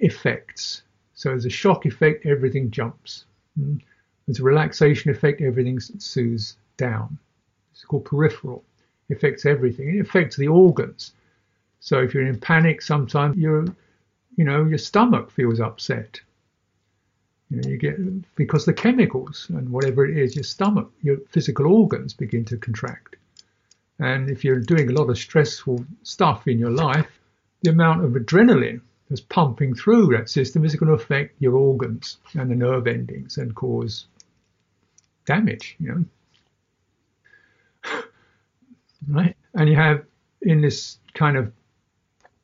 effects. 0.00 0.82
So 1.14 1.32
as 1.32 1.44
a 1.44 1.50
shock 1.50 1.86
effect, 1.86 2.26
everything 2.26 2.70
jumps. 2.70 3.24
Hmm? 3.58 3.76
There's 4.26 4.40
a 4.40 4.44
relaxation 4.44 5.10
effect, 5.10 5.40
everything 5.40 5.80
soothes 5.80 6.56
down. 6.76 7.18
It's 7.72 7.84
called 7.84 8.04
peripheral. 8.04 8.64
It 9.08 9.16
affects 9.16 9.46
everything. 9.46 9.96
It 9.96 10.00
affects 10.00 10.36
the 10.36 10.48
organs. 10.48 11.12
So 11.80 12.02
if 12.02 12.12
you're 12.12 12.26
in 12.26 12.38
panic, 12.38 12.82
sometimes 12.82 13.36
your, 13.38 13.64
you 14.36 14.44
know, 14.44 14.64
your 14.64 14.78
stomach 14.78 15.30
feels 15.30 15.60
upset. 15.60 16.20
You 17.50 17.60
know, 17.60 17.68
you 17.70 17.78
get 17.78 18.34
because 18.34 18.66
the 18.66 18.74
chemicals 18.74 19.46
and 19.48 19.70
whatever 19.70 20.04
it 20.04 20.18
is, 20.18 20.36
your 20.36 20.44
stomach, 20.44 20.90
your 21.02 21.18
physical 21.30 21.66
organs 21.66 22.12
begin 22.12 22.44
to 22.46 22.58
contract. 22.58 23.16
And 23.98 24.30
if 24.30 24.44
you're 24.44 24.60
doing 24.60 24.88
a 24.88 24.92
lot 24.92 25.10
of 25.10 25.18
stressful 25.18 25.84
stuff 26.02 26.46
in 26.46 26.58
your 26.58 26.70
life, 26.70 27.20
the 27.62 27.70
amount 27.70 28.04
of 28.04 28.12
adrenaline 28.12 28.80
that's 29.08 29.20
pumping 29.20 29.74
through 29.74 30.08
that 30.08 30.30
system 30.30 30.64
is 30.64 30.76
going 30.76 30.88
to 30.88 31.02
affect 31.02 31.40
your 31.40 31.54
organs 31.56 32.18
and 32.34 32.50
the 32.50 32.54
nerve 32.54 32.86
endings 32.86 33.38
and 33.38 33.54
cause 33.54 34.06
damage, 35.24 35.76
you 35.80 36.06
know. 37.84 38.02
right? 39.08 39.36
And 39.54 39.68
you 39.68 39.76
have 39.76 40.04
in 40.42 40.60
this 40.60 40.98
kind 41.14 41.36
of 41.36 41.52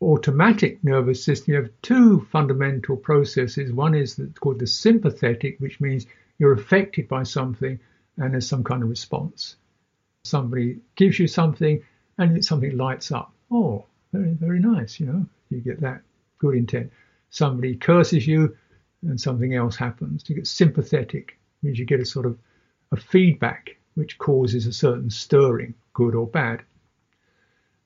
autonomic 0.02 0.82
nervous 0.82 1.24
system, 1.24 1.54
you 1.54 1.62
have 1.62 1.70
two 1.82 2.26
fundamental 2.32 2.96
processes. 2.96 3.72
One 3.72 3.94
is 3.94 4.20
called 4.40 4.58
the 4.58 4.66
sympathetic, 4.66 5.60
which 5.60 5.80
means 5.80 6.06
you're 6.38 6.52
affected 6.52 7.08
by 7.08 7.22
something 7.22 7.78
and 8.16 8.32
there's 8.32 8.48
some 8.48 8.64
kind 8.64 8.82
of 8.82 8.88
response. 8.88 9.56
Somebody 10.24 10.78
gives 10.96 11.18
you 11.18 11.26
something 11.26 11.82
and 12.18 12.44
something 12.44 12.76
lights 12.76 13.12
up. 13.12 13.32
Oh, 13.50 13.84
very, 14.12 14.32
very 14.32 14.58
nice, 14.58 14.98
you 14.98 15.06
know, 15.06 15.26
you 15.50 15.60
get 15.60 15.80
that 15.82 16.00
good 16.38 16.56
intent. 16.56 16.90
Somebody 17.30 17.76
curses 17.76 18.26
you 18.26 18.56
and 19.02 19.20
something 19.20 19.54
else 19.54 19.76
happens. 19.76 20.24
You 20.28 20.36
get 20.36 20.46
sympathetic, 20.46 21.38
means 21.62 21.78
you 21.78 21.84
get 21.84 22.00
a 22.00 22.06
sort 22.06 22.26
of 22.26 22.38
a 22.90 22.96
feedback 22.96 23.76
which 23.94 24.18
causes 24.18 24.66
a 24.66 24.72
certain 24.72 25.10
stirring, 25.10 25.74
good 25.92 26.14
or 26.14 26.26
bad. 26.26 26.62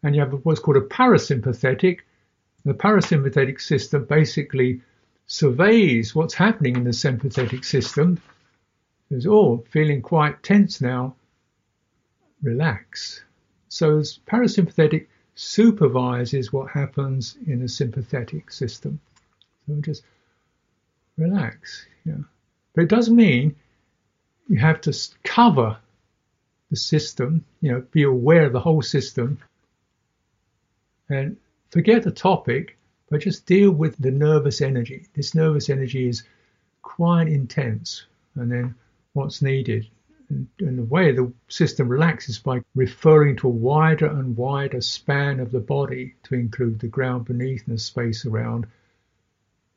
And 0.03 0.15
you 0.15 0.21
have 0.21 0.33
what's 0.45 0.61
called 0.61 0.77
a 0.77 0.83
parasympathetic. 0.83 2.01
The 2.65 2.75
parasympathetic 2.75 3.61
system 3.61 4.05
basically 4.05 4.81
surveys 5.27 6.15
what's 6.15 6.35
happening 6.35 6.77
in 6.77 6.85
the 6.85 6.93
sympathetic 6.93 7.65
system. 7.65 8.21
Says, 9.09 9.27
oh, 9.27 9.65
feeling 9.71 10.03
quite 10.03 10.43
tense 10.43 10.81
now. 10.81 11.17
Relax. 12.43 13.23
So 13.69 14.01
parasympathetic 14.01 15.07
supervises 15.35 16.53
what 16.53 16.71
happens 16.71 17.37
in 17.47 17.61
the 17.61 17.69
sympathetic 17.69 18.51
system. 18.51 19.01
So 19.67 19.75
just 19.81 20.03
relax. 21.17 21.87
But 22.75 22.85
it 22.85 22.89
does 22.89 23.11
mean 23.11 23.57
you 24.49 24.59
have 24.59 24.81
to 24.83 24.97
cover 25.25 25.77
the 26.71 26.77
system, 26.77 27.45
you 27.61 27.73
know, 27.73 27.83
be 27.91 28.03
aware 28.03 28.47
of 28.47 28.53
the 28.53 28.61
whole 28.61 28.83
system 28.83 29.39
and 31.09 31.37
forget 31.71 32.03
the 32.03 32.11
topic, 32.11 32.77
but 33.11 33.21
just 33.21 33.47
deal 33.47 33.71
with 33.71 33.97
the 33.99 34.11
nervous 34.11 34.61
energy. 34.61 35.07
This 35.15 35.35
nervous 35.35 35.71
energy 35.71 36.09
is 36.09 36.25
quite 36.83 37.29
intense. 37.29 38.05
And 38.35 38.51
then 38.51 38.75
what's 39.13 39.43
needed? 39.43 39.89
And, 40.31 40.47
and 40.59 40.79
the 40.79 40.85
way 40.85 41.13
the 41.13 41.33
system 41.49 41.89
relaxes 41.89 42.39
by 42.39 42.61
referring 42.75 43.37
to 43.37 43.49
a 43.49 43.51
wider 43.51 44.07
and 44.07 44.37
wider 44.37 44.81
span 44.81 45.41
of 45.41 45.51
the 45.51 45.61
body 45.61 46.15
to 46.25 46.35
include 46.35 46.81
the 46.81 46.89
ground 46.89 47.25
beneath 47.25 47.67
and 47.67 47.77
the 47.77 47.81
space 47.81 48.27
around. 48.27 48.67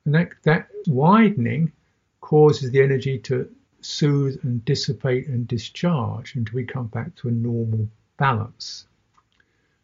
And 0.05 0.15
that, 0.15 0.31
that 0.43 0.67
widening 0.87 1.71
causes 2.19 2.71
the 2.71 2.81
energy 2.81 3.17
to 3.19 3.49
soothe 3.81 4.43
and 4.43 4.63
dissipate 4.65 5.27
and 5.27 5.47
discharge 5.47 6.35
until 6.35 6.55
we 6.55 6.65
come 6.65 6.87
back 6.87 7.15
to 7.15 7.29
a 7.29 7.31
normal 7.31 7.87
balance. 8.17 8.85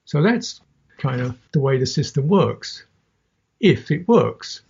So 0.05 0.21
that's 0.21 0.61
kind 0.97 1.21
of 1.21 1.37
the 1.51 1.59
way 1.59 1.77
the 1.77 1.85
system 1.85 2.27
works, 2.27 2.83
if 3.59 3.91
it 3.91 4.07
works. 4.07 4.61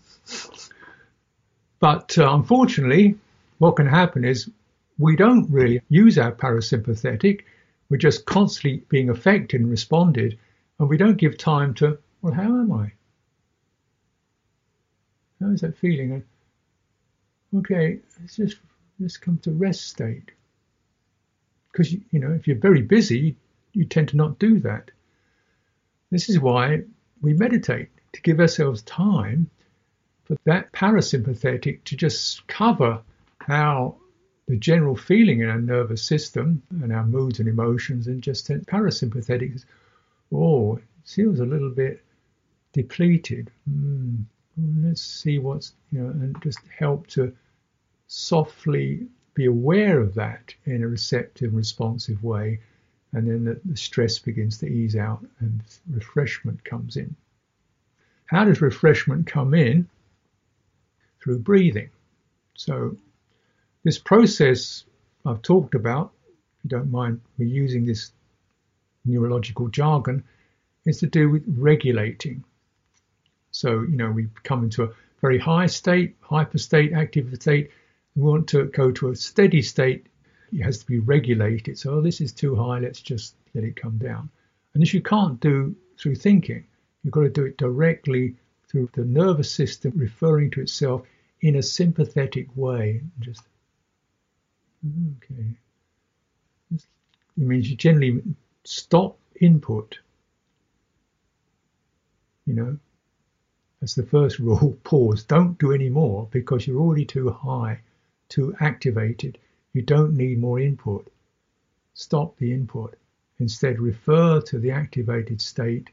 But 1.79 2.17
uh, 2.17 2.33
unfortunately, 2.33 3.15
what 3.59 3.75
can 3.75 3.87
happen 3.87 4.25
is 4.25 4.49
we 4.97 5.15
don't 5.15 5.49
really 5.49 5.81
use 5.89 6.17
our 6.17 6.31
parasympathetic. 6.31 7.41
We're 7.89 7.97
just 7.97 8.25
constantly 8.25 8.83
being 8.89 9.09
affected 9.09 9.61
and 9.61 9.69
responded, 9.69 10.37
and 10.79 10.89
we 10.89 10.97
don't 10.97 11.17
give 11.17 11.37
time 11.37 11.73
to, 11.75 11.97
well, 12.21 12.33
how 12.33 12.43
am 12.43 12.71
I? 12.71 12.91
How 15.39 15.51
is 15.51 15.61
that 15.61 15.77
feeling? 15.77 16.23
Okay, 17.55 17.99
let's 18.19 18.35
just 18.35 18.57
let's 18.99 19.17
come 19.17 19.37
to 19.39 19.51
rest 19.51 19.87
state. 19.87 20.31
Because 21.71 21.93
you 21.93 22.19
know, 22.19 22.31
if 22.31 22.47
you're 22.47 22.57
very 22.57 22.81
busy, 22.81 23.35
you 23.73 23.85
tend 23.85 24.09
to 24.09 24.17
not 24.17 24.39
do 24.39 24.59
that. 24.61 24.91
This 26.09 26.29
is 26.29 26.39
why 26.39 26.81
we 27.21 27.33
meditate 27.33 27.89
to 28.13 28.21
give 28.21 28.39
ourselves 28.39 28.81
time 28.81 29.49
for 30.25 30.37
that 30.45 30.71
parasympathetic 30.73 31.83
to 31.85 31.95
just 31.95 32.45
cover 32.47 33.01
how 33.39 33.97
the 34.47 34.57
general 34.57 34.95
feeling 34.95 35.41
in 35.41 35.49
our 35.49 35.59
nervous 35.59 36.03
system 36.03 36.61
and 36.69 36.93
our 36.93 37.05
moods 37.05 37.39
and 37.39 37.49
emotions, 37.49 38.07
and 38.07 38.21
just 38.21 38.47
parasympathetic 38.47 39.55
is, 39.55 39.65
oh, 40.31 40.77
it 40.77 40.83
feels 41.05 41.39
a 41.39 41.45
little 41.45 41.69
bit 41.69 42.03
depleted. 42.73 43.51
Mm, 43.69 44.23
let's 44.83 45.01
see 45.01 45.39
what's, 45.39 45.73
you 45.91 46.01
know, 46.01 46.09
and 46.09 46.41
just 46.41 46.59
help 46.77 47.07
to 47.07 47.35
softly 48.07 49.07
be 49.33 49.45
aware 49.45 49.99
of 49.99 50.15
that 50.15 50.53
in 50.65 50.83
a 50.83 50.87
receptive, 50.87 51.53
responsive 51.53 52.23
way 52.23 52.59
and 53.13 53.27
then 53.27 53.45
the, 53.45 53.59
the 53.65 53.77
stress 53.77 54.19
begins 54.19 54.57
to 54.59 54.67
ease 54.67 54.95
out 54.95 55.25
and 55.39 55.61
refreshment 55.89 56.63
comes 56.63 56.97
in. 56.97 57.15
How 58.25 58.43
does 58.43 58.61
refreshment 58.61 59.25
come 59.25 59.53
in? 59.53 59.87
Through 61.21 61.39
breathing. 61.39 61.89
So, 62.55 62.97
this 63.87 63.97
process 63.97 64.83
I've 65.25 65.41
talked 65.41 65.73
about, 65.73 66.11
if 66.57 66.65
you 66.65 66.69
don't 66.69 66.91
mind 66.91 67.21
me 67.37 67.45
using 67.45 67.85
this 67.85 68.11
neurological 69.05 69.69
jargon, 69.69 70.25
is 70.85 70.99
to 70.99 71.07
do 71.07 71.29
with 71.29 71.45
regulating. 71.47 72.43
So, 73.51 73.83
you 73.83 73.95
know, 73.95 74.11
we 74.11 74.27
come 74.43 74.65
into 74.65 74.83
a 74.83 74.89
very 75.21 75.39
high 75.39 75.67
state, 75.67 76.17
hyper 76.19 76.57
state, 76.57 76.91
active 76.91 77.33
state. 77.35 77.71
We 78.17 78.23
want 78.23 78.49
to 78.49 78.65
go 78.65 78.91
to 78.91 79.11
a 79.11 79.15
steady 79.15 79.61
state 79.61 80.07
it 80.51 80.63
has 80.63 80.79
to 80.79 80.85
be 80.85 80.99
regulated. 80.99 81.79
So, 81.79 81.93
oh, 81.93 82.01
this 82.01 82.19
is 82.19 82.33
too 82.33 82.57
high, 82.57 82.79
let's 82.79 83.01
just 83.01 83.35
let 83.55 83.63
it 83.63 83.77
come 83.77 83.97
down. 83.97 84.29
And 84.73 84.83
this 84.83 84.93
you 84.93 85.01
can't 85.01 85.39
do 85.39 85.73
through 85.97 86.15
thinking. 86.15 86.65
You've 87.03 87.13
got 87.13 87.21
to 87.21 87.29
do 87.29 87.45
it 87.45 87.57
directly 87.57 88.35
through 88.67 88.89
the 88.91 89.05
nervous 89.05 89.49
system 89.49 89.93
referring 89.95 90.51
to 90.51 90.61
itself 90.61 91.03
in 91.39 91.55
a 91.55 91.63
sympathetic 91.63 92.49
way. 92.57 93.01
Just, 93.21 93.43
okay. 95.17 95.57
It 96.71 96.83
means 97.35 97.69
you 97.69 97.75
generally 97.75 98.21
stop 98.63 99.17
input. 99.39 99.99
You 102.45 102.53
know, 102.53 102.77
that's 103.79 103.95
the 103.95 104.05
first 104.05 104.39
rule. 104.39 104.77
Pause. 104.83 105.23
Don't 105.23 105.57
do 105.57 105.71
any 105.73 105.89
more 105.89 106.27
because 106.31 106.65
you're 106.65 106.81
already 106.81 107.05
too 107.05 107.29
high, 107.29 107.81
too 108.29 108.55
activated. 108.59 109.37
You 109.73 109.81
don't 109.81 110.15
need 110.15 110.39
more 110.39 110.59
input. 110.59 111.11
Stop 111.93 112.37
the 112.37 112.53
input. 112.53 112.95
Instead, 113.39 113.79
refer 113.79 114.41
to 114.41 114.59
the 114.59 114.71
activated 114.71 115.41
state. 115.41 115.89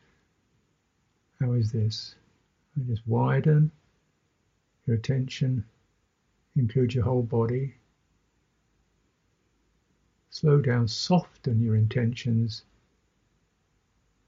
How 1.40 1.52
is 1.52 1.72
this? 1.72 2.14
Just 2.88 3.06
widen 3.06 3.70
your 4.86 4.96
attention, 4.96 5.64
include 6.56 6.94
your 6.94 7.04
whole 7.04 7.22
body. 7.22 7.74
Slow 10.34 10.60
down, 10.60 10.88
soften 10.88 11.62
your 11.62 11.76
intentions, 11.76 12.64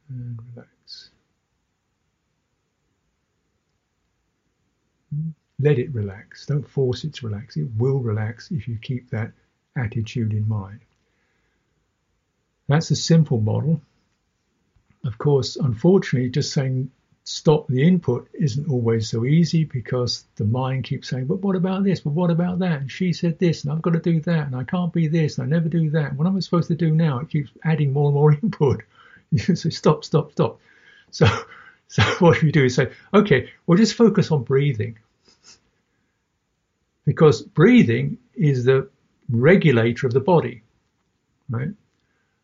and 0.09 0.39
relax. 0.55 1.11
Let 5.59 5.81
it 5.81 5.93
relax. 5.93 6.47
Don't 6.47 6.69
force 6.69 7.03
it 7.03 7.15
to 7.15 7.27
relax. 7.27 7.57
It 7.57 7.67
will 7.77 7.99
relax 7.99 8.53
if 8.53 8.69
you 8.69 8.79
keep 8.81 9.11
that 9.11 9.33
attitude 9.75 10.33
in 10.33 10.49
mind. 10.49 10.79
That's 12.69 12.93
a 12.93 12.97
simple 12.97 13.41
model. 13.41 13.81
Of 15.05 15.19
course, 15.19 15.57
unfortunately, 15.57 16.31
just 16.31 16.53
saying 16.53 16.93
stop 17.29 17.67
the 17.67 17.85
input 17.85 18.29
isn't 18.35 18.71
always 18.71 19.11
so 19.11 19.25
easy 19.25 19.65
because 19.65 20.25
the 20.37 20.45
mind 20.45 20.85
keeps 20.85 21.09
saying, 21.09 21.27
but 21.27 21.43
what 21.43 21.57
about 21.57 21.83
this? 21.83 21.99
But 21.99 22.13
what 22.13 22.31
about 22.31 22.61
that? 22.61 22.81
And 22.83 22.91
she 22.91 23.13
said 23.13 23.37
this, 23.41 23.65
and 23.65 23.73
I've 23.73 23.83
got 23.83 23.95
to 23.95 23.99
do 23.99 24.21
that, 24.21 24.47
and 24.47 24.55
I 24.55 24.63
can't 24.63 24.93
be 24.93 25.09
this, 25.09 25.37
and 25.37 25.45
I 25.45 25.57
never 25.57 25.69
do 25.69 25.91
that. 25.91 26.15
What 26.15 26.29
am 26.29 26.37
I 26.37 26.41
supposed 26.41 26.69
to 26.69 26.77
do 26.77 26.93
now? 26.93 27.19
It 27.19 27.29
keeps 27.29 27.51
adding 27.65 27.93
more 27.93 28.07
and 28.07 28.15
more 28.15 28.33
input. 28.43 28.85
so 29.45 29.69
stop, 29.71 30.05
stop, 30.05 30.33
stop. 30.33 30.61
So, 31.11 31.27
so 31.89 32.05
what 32.21 32.43
you 32.43 32.53
do 32.53 32.67
is 32.67 32.77
say, 32.77 32.93
okay, 33.13 33.51
we'll 33.67 33.79
just 33.79 33.95
focus 33.95 34.31
on 34.31 34.45
breathing. 34.45 34.97
Because 37.05 37.43
breathing 37.43 38.19
is 38.37 38.65
the 38.65 38.89
regulator 39.29 40.07
of 40.07 40.13
the 40.13 40.21
body, 40.21 40.63
right? 41.51 41.71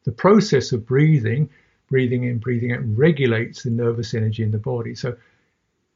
The 0.03 0.13
process 0.13 0.73
of 0.73 0.87
breathing, 0.87 1.51
breathing 1.93 2.25
in, 2.25 2.39
breathing 2.39 2.73
out, 2.73 2.81
regulates 2.97 3.63
the 3.63 3.71
nervous 3.71 4.15
energy 4.15 4.43
in 4.43 4.51
the 4.51 4.57
body. 4.57 4.95
So, 4.95 5.15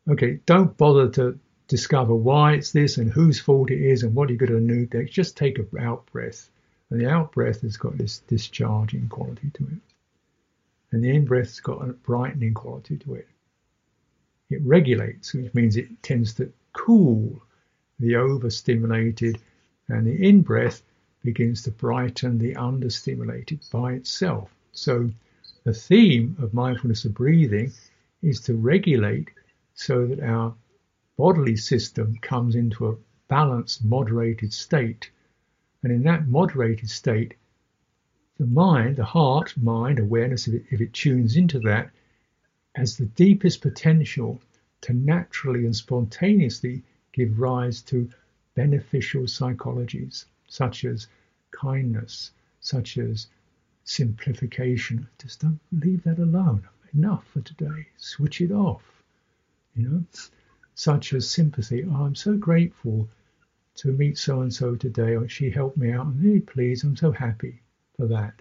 okay, 0.06 0.40
don't 0.44 0.76
bother 0.76 1.08
to 1.12 1.38
discover 1.68 2.14
why 2.14 2.52
it's 2.52 2.70
this 2.70 2.98
and 2.98 3.10
whose 3.10 3.40
fault 3.40 3.70
it 3.70 3.80
is 3.80 4.02
and 4.02 4.14
what 4.14 4.28
you're 4.28 4.36
going 4.36 4.68
to 4.68 4.86
do, 4.86 5.04
just 5.06 5.38
take 5.38 5.58
a 5.58 5.64
out 5.80 6.04
breath. 6.12 6.50
And 6.90 7.00
the 7.00 7.10
out 7.10 7.32
breath 7.32 7.62
has 7.62 7.78
got 7.78 7.96
this 7.96 8.18
discharging 8.18 9.08
quality 9.08 9.50
to 9.54 9.64
it. 9.64 9.80
And 10.92 11.02
the 11.02 11.16
in 11.16 11.24
breath's 11.24 11.60
got 11.60 11.88
a 11.88 11.94
brightening 11.94 12.52
quality 12.52 12.98
to 12.98 13.14
it. 13.14 13.28
It 14.50 14.60
regulates, 14.62 15.32
which 15.32 15.54
means 15.54 15.78
it 15.78 16.02
tends 16.02 16.34
to 16.34 16.52
cool 16.74 17.42
the 17.98 18.16
overstimulated, 18.16 19.38
and 19.88 20.06
the 20.06 20.28
in 20.28 20.42
breath 20.42 20.82
begins 21.24 21.62
to 21.62 21.70
brighten 21.70 22.36
the 22.36 22.54
understimulated 22.54 23.68
by 23.70 23.94
itself. 23.94 24.50
So 24.72 25.10
the 25.66 25.74
theme 25.74 26.36
of 26.38 26.54
mindfulness 26.54 27.04
of 27.04 27.12
breathing 27.12 27.72
is 28.22 28.40
to 28.40 28.54
regulate 28.54 29.32
so 29.74 30.06
that 30.06 30.20
our 30.20 30.54
bodily 31.16 31.56
system 31.56 32.14
comes 32.22 32.54
into 32.54 32.86
a 32.86 32.96
balanced, 33.26 33.84
moderated 33.84 34.52
state. 34.52 35.10
And 35.82 35.92
in 35.92 36.04
that 36.04 36.28
moderated 36.28 36.88
state, 36.88 37.34
the 38.38 38.46
mind, 38.46 38.94
the 38.94 39.04
heart, 39.04 39.56
mind, 39.56 39.98
awareness, 39.98 40.46
if 40.46 40.54
it, 40.54 40.64
if 40.70 40.80
it 40.80 40.92
tunes 40.92 41.36
into 41.36 41.58
that, 41.58 41.90
has 42.76 42.96
the 42.96 43.06
deepest 43.06 43.60
potential 43.60 44.40
to 44.82 44.92
naturally 44.92 45.64
and 45.64 45.74
spontaneously 45.74 46.84
give 47.12 47.40
rise 47.40 47.82
to 47.82 48.08
beneficial 48.54 49.22
psychologies 49.22 50.26
such 50.46 50.84
as 50.84 51.08
kindness, 51.50 52.30
such 52.60 52.98
as 52.98 53.26
simplification. 53.86 55.08
Just 55.18 55.40
don't 55.40 55.60
leave 55.72 56.02
that 56.02 56.18
alone. 56.18 56.68
Enough 56.92 57.24
for 57.32 57.40
today. 57.40 57.86
Switch 57.96 58.40
it 58.40 58.52
off. 58.52 58.82
You 59.74 59.88
know, 59.88 60.04
such 60.74 61.12
as 61.14 61.28
sympathy. 61.28 61.84
Oh, 61.84 62.04
I'm 62.04 62.14
so 62.14 62.36
grateful 62.36 63.08
to 63.76 63.92
meet 63.92 64.18
so 64.18 64.40
and 64.40 64.52
so 64.52 64.74
today, 64.74 65.16
or 65.16 65.28
she 65.28 65.50
helped 65.50 65.76
me 65.76 65.92
out. 65.92 66.06
I'm 66.06 66.20
really 66.20 66.40
pleased. 66.40 66.84
I'm 66.84 66.96
so 66.96 67.12
happy 67.12 67.60
for 67.96 68.06
that. 68.06 68.34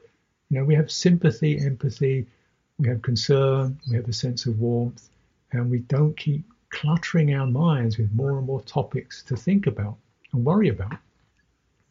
You 0.49 0.59
know, 0.59 0.65
we 0.65 0.75
have 0.75 0.91
sympathy, 0.91 1.59
empathy, 1.59 2.27
we 2.77 2.87
have 2.87 3.01
concern, 3.01 3.79
we 3.89 3.95
have 3.95 4.07
a 4.07 4.13
sense 4.13 4.45
of 4.45 4.59
warmth, 4.59 5.09
and 5.51 5.69
we 5.69 5.79
don't 5.79 6.15
keep 6.15 6.45
cluttering 6.69 7.33
our 7.33 7.47
minds 7.47 7.97
with 7.97 8.11
more 8.13 8.37
and 8.37 8.47
more 8.47 8.61
topics 8.61 9.23
to 9.23 9.35
think 9.35 9.67
about 9.67 9.97
and 10.33 10.45
worry 10.45 10.69
about. 10.69 10.97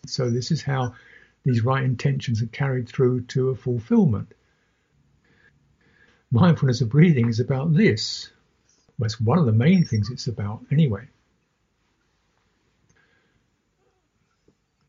So, 0.07 0.31
this 0.31 0.51
is 0.51 0.63
how 0.63 0.95
these 1.45 1.63
right 1.63 1.85
intentions 1.85 2.43
are 2.43 2.47
carried 2.47 2.89
through 2.89 3.23
to 3.23 3.51
a 3.51 3.55
fulfillment. 3.55 4.33
Mindfulness 6.31 6.81
of 6.81 6.89
breathing 6.89 7.29
is 7.29 7.39
about 7.39 7.75
this. 7.75 8.31
Well, 8.99 9.07
it's 9.07 9.21
one 9.21 9.39
of 9.39 9.47
the 9.47 9.53
main 9.53 9.85
things 9.85 10.11
it's 10.11 10.27
about, 10.27 10.65
anyway. 10.73 11.07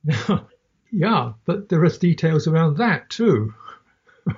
Now, 0.03 0.47
yeah, 0.91 1.33
but 1.45 1.67
there 1.67 1.83
are 1.83 1.89
details 1.89 2.47
around 2.47 2.77
that 2.77 3.09
too. 3.09 3.53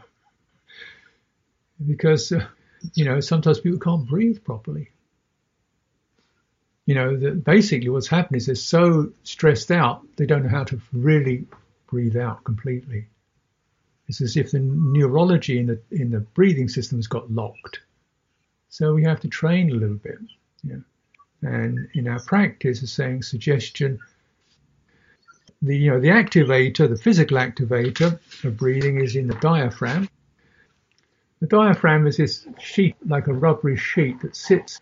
because, 1.85 2.31
uh, 2.31 2.47
you 2.93 3.05
know, 3.05 3.19
sometimes 3.19 3.59
people 3.59 3.79
can't 3.79 4.07
breathe 4.07 4.43
properly. 4.43 4.89
You 6.85 6.95
know, 6.95 7.17
the, 7.17 7.31
basically 7.31 7.89
what's 7.89 8.07
happened 8.07 8.37
is 8.37 8.45
they're 8.47 8.55
so 8.55 9.11
stressed 9.23 9.71
out, 9.71 10.01
they 10.15 10.25
don't 10.25 10.43
know 10.43 10.49
how 10.49 10.63
to 10.63 10.81
really 10.93 11.45
breathe 11.87 12.17
out 12.17 12.43
completely. 12.43 13.07
It's 14.07 14.21
as 14.21 14.37
if 14.37 14.51
the 14.51 14.59
neurology 14.59 15.59
in 15.59 15.67
the 15.67 15.81
in 15.91 16.11
the 16.11 16.19
breathing 16.19 16.69
system's 16.69 17.07
got 17.07 17.31
locked. 17.31 17.81
So 18.69 18.93
we 18.93 19.03
have 19.03 19.19
to 19.21 19.27
train 19.27 19.69
a 19.71 19.75
little 19.75 19.95
bit. 19.97 20.19
Yeah. 20.63 20.77
And 21.41 21.87
in 21.93 22.07
our 22.07 22.19
practice 22.19 22.81
of 22.81 22.89
saying 22.89 23.23
suggestion, 23.23 23.99
the 25.61 25.77
you 25.77 25.91
know 25.91 25.99
the 25.99 26.09
activator, 26.09 26.87
the 26.87 26.97
physical 26.97 27.37
activator 27.37 28.19
of 28.43 28.57
breathing 28.57 29.01
is 29.01 29.15
in 29.15 29.27
the 29.27 29.35
diaphragm. 29.35 30.09
The 31.39 31.47
diaphragm 31.47 32.07
is 32.07 32.17
this 32.17 32.47
sheet, 32.59 32.95
like 33.05 33.27
a 33.27 33.33
rubbery 33.33 33.77
sheet, 33.77 34.21
that 34.21 34.35
sits 34.35 34.79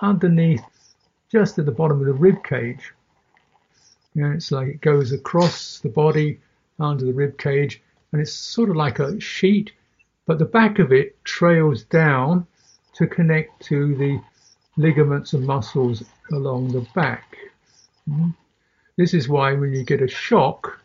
underneath, 0.00 0.62
just 1.30 1.58
at 1.58 1.66
the 1.66 1.72
bottom 1.72 2.00
of 2.00 2.06
the 2.06 2.14
rib 2.14 2.42
cage. 2.42 2.92
You 4.14 4.22
know, 4.22 4.32
it's 4.32 4.50
like 4.50 4.68
it 4.68 4.80
goes 4.80 5.12
across 5.12 5.78
the 5.78 5.88
body 5.88 6.40
under 6.78 7.04
the 7.04 7.12
rib 7.12 7.38
cage, 7.38 7.80
and 8.12 8.20
it's 8.20 8.32
sort 8.32 8.70
of 8.70 8.76
like 8.76 8.98
a 8.98 9.20
sheet, 9.20 9.72
but 10.26 10.38
the 10.38 10.44
back 10.44 10.78
of 10.78 10.92
it 10.92 11.22
trails 11.24 11.84
down 11.84 12.46
to 12.94 13.06
connect 13.06 13.62
to 13.66 13.94
the 13.94 14.20
ligaments 14.76 15.32
and 15.32 15.46
muscles 15.46 16.02
along 16.32 16.72
the 16.72 16.86
back. 16.94 17.36
Mm-hmm. 18.08 18.30
This 18.96 19.14
is 19.14 19.28
why 19.28 19.52
when 19.54 19.72
you 19.72 19.84
get 19.84 20.02
a 20.02 20.08
shock, 20.08 20.78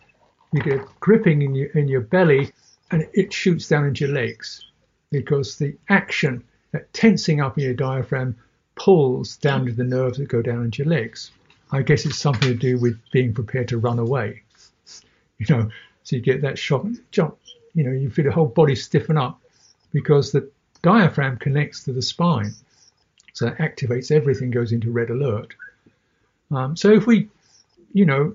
you 0.53 0.61
get 0.61 0.85
gripping 0.99 1.41
in 1.41 1.55
your, 1.55 1.69
in 1.71 1.88
your 1.88 2.01
belly 2.01 2.51
and 2.91 3.07
it 3.13 3.33
shoots 3.33 3.67
down 3.67 3.85
into 3.85 4.05
your 4.05 4.13
legs 4.13 4.65
because 5.11 5.57
the 5.57 5.75
action, 5.89 6.43
that 6.71 6.93
tensing 6.93 7.41
up 7.41 7.57
in 7.57 7.63
your 7.63 7.73
diaphragm, 7.73 8.35
pulls 8.75 9.38
down 9.38 9.65
to 9.65 9.71
the 9.71 9.83
nerves 9.83 10.17
that 10.17 10.27
go 10.27 10.41
down 10.41 10.63
into 10.63 10.83
your 10.83 10.93
legs. 10.93 11.31
I 11.75 11.81
guess 11.81 12.05
it's 12.05 12.17
something 12.17 12.49
to 12.49 12.55
do 12.55 12.77
with 12.77 12.99
being 13.11 13.33
prepared 13.33 13.67
to 13.69 13.77
run 13.77 13.99
away. 13.99 14.43
You 15.38 15.45
know, 15.49 15.69
so 16.03 16.15
you 16.15 16.21
get 16.21 16.41
that 16.43 16.57
shock, 16.57 16.85
jump. 17.11 17.38
You 17.73 17.83
know, 17.83 17.91
you 17.91 18.09
feel 18.09 18.23
the 18.23 18.31
whole 18.31 18.45
body 18.45 18.75
stiffen 18.75 19.17
up 19.17 19.41
because 19.91 20.31
the 20.31 20.49
diaphragm 20.81 21.38
connects 21.38 21.83
to 21.83 21.91
the 21.91 22.01
spine. 22.01 22.53
So 23.33 23.47
it 23.47 23.57
activates 23.57 24.11
everything, 24.11 24.51
goes 24.51 24.71
into 24.71 24.91
red 24.91 25.09
alert. 25.09 25.53
Um, 26.51 26.77
so 26.77 26.91
if 26.91 27.05
we 27.05 27.27
you 27.95 28.05
know, 28.05 28.33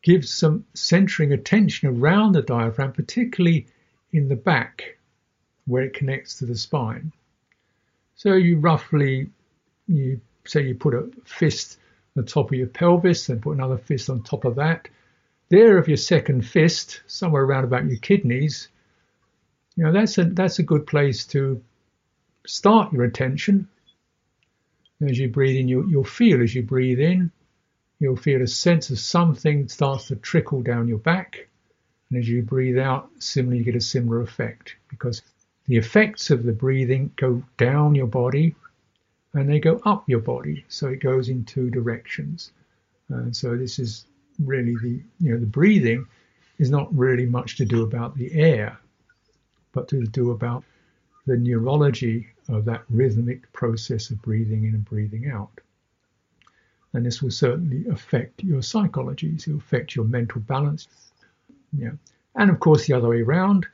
give 0.00 0.26
some 0.26 0.64
centering 0.72 1.34
attention 1.34 1.90
around 1.90 2.32
the 2.32 2.40
diaphragm, 2.40 2.90
particularly 2.90 3.66
in 4.14 4.28
the 4.28 4.34
back 4.34 4.96
where 5.66 5.82
it 5.82 5.92
connects 5.92 6.38
to 6.38 6.46
the 6.46 6.56
spine. 6.56 7.12
So 8.16 8.32
you 8.32 8.58
roughly, 8.58 9.28
you 9.86 10.22
say 10.46 10.62
you 10.62 10.74
put 10.74 10.94
a 10.94 11.10
fist 11.26 11.78
the 12.18 12.30
top 12.30 12.50
of 12.52 12.58
your 12.58 12.66
pelvis 12.66 13.28
and 13.28 13.42
put 13.42 13.56
another 13.56 13.78
fist 13.78 14.10
on 14.10 14.22
top 14.22 14.44
of 14.44 14.56
that. 14.56 14.88
There 15.48 15.78
of 15.78 15.88
your 15.88 15.96
second 15.96 16.46
fist, 16.46 17.00
somewhere 17.06 17.42
around 17.42 17.64
about 17.64 17.86
your 17.86 17.98
kidneys, 17.98 18.68
you 19.76 19.84
know, 19.84 19.92
that's 19.92 20.18
a, 20.18 20.24
that's 20.24 20.58
a 20.58 20.64
good 20.64 20.86
place 20.86 21.24
to 21.26 21.62
start 22.46 22.92
your 22.92 23.04
attention. 23.04 23.68
As 25.00 25.18
you 25.18 25.28
breathe 25.28 25.56
in, 25.56 25.68
you, 25.68 25.88
you'll 25.88 26.04
feel 26.04 26.42
as 26.42 26.54
you 26.54 26.62
breathe 26.62 26.98
in, 26.98 27.30
you'll 28.00 28.16
feel 28.16 28.42
a 28.42 28.46
sense 28.46 28.90
of 28.90 28.98
something 28.98 29.68
starts 29.68 30.08
to 30.08 30.16
trickle 30.16 30.62
down 30.62 30.88
your 30.88 30.98
back. 30.98 31.48
And 32.10 32.18
as 32.18 32.28
you 32.28 32.42
breathe 32.42 32.78
out, 32.78 33.10
similarly, 33.18 33.58
you 33.58 33.64
get 33.64 33.76
a 33.76 33.80
similar 33.80 34.20
effect 34.20 34.76
because 34.88 35.22
the 35.66 35.76
effects 35.76 36.30
of 36.30 36.42
the 36.42 36.52
breathing 36.52 37.12
go 37.16 37.42
down 37.56 37.94
your 37.94 38.06
body 38.06 38.56
and 39.38 39.48
they 39.48 39.60
go 39.60 39.80
up 39.84 40.08
your 40.08 40.20
body. 40.20 40.64
So 40.68 40.88
it 40.88 41.00
goes 41.00 41.28
in 41.28 41.44
two 41.44 41.70
directions. 41.70 42.52
And 43.08 43.34
so 43.34 43.56
this 43.56 43.78
is 43.78 44.06
really 44.42 44.76
the, 44.82 45.00
you 45.20 45.32
know, 45.32 45.40
the 45.40 45.46
breathing 45.46 46.06
is 46.58 46.70
not 46.70 46.94
really 46.96 47.26
much 47.26 47.56
to 47.56 47.64
do 47.64 47.82
about 47.82 48.16
the 48.16 48.32
air, 48.32 48.78
but 49.72 49.88
to 49.88 50.04
do 50.06 50.30
about 50.30 50.64
the 51.26 51.36
neurology 51.36 52.28
of 52.48 52.64
that 52.64 52.82
rhythmic 52.88 53.52
process 53.52 54.10
of 54.10 54.20
breathing 54.22 54.64
in 54.64 54.74
and 54.74 54.84
breathing 54.84 55.30
out 55.30 55.60
and 56.92 57.04
this 57.04 57.22
will 57.22 57.30
certainly 57.30 57.86
affect 57.88 58.42
your 58.42 58.62
psychology. 58.62 59.38
So 59.38 59.50
it'll 59.50 59.60
affect 59.60 59.94
your 59.94 60.04
mental 60.04 60.40
balance. 60.40 60.88
Yeah. 61.76 61.92
And 62.34 62.50
of 62.50 62.60
course, 62.60 62.86
the 62.86 62.94
other 62.94 63.08
way 63.08 63.20
around, 63.20 63.66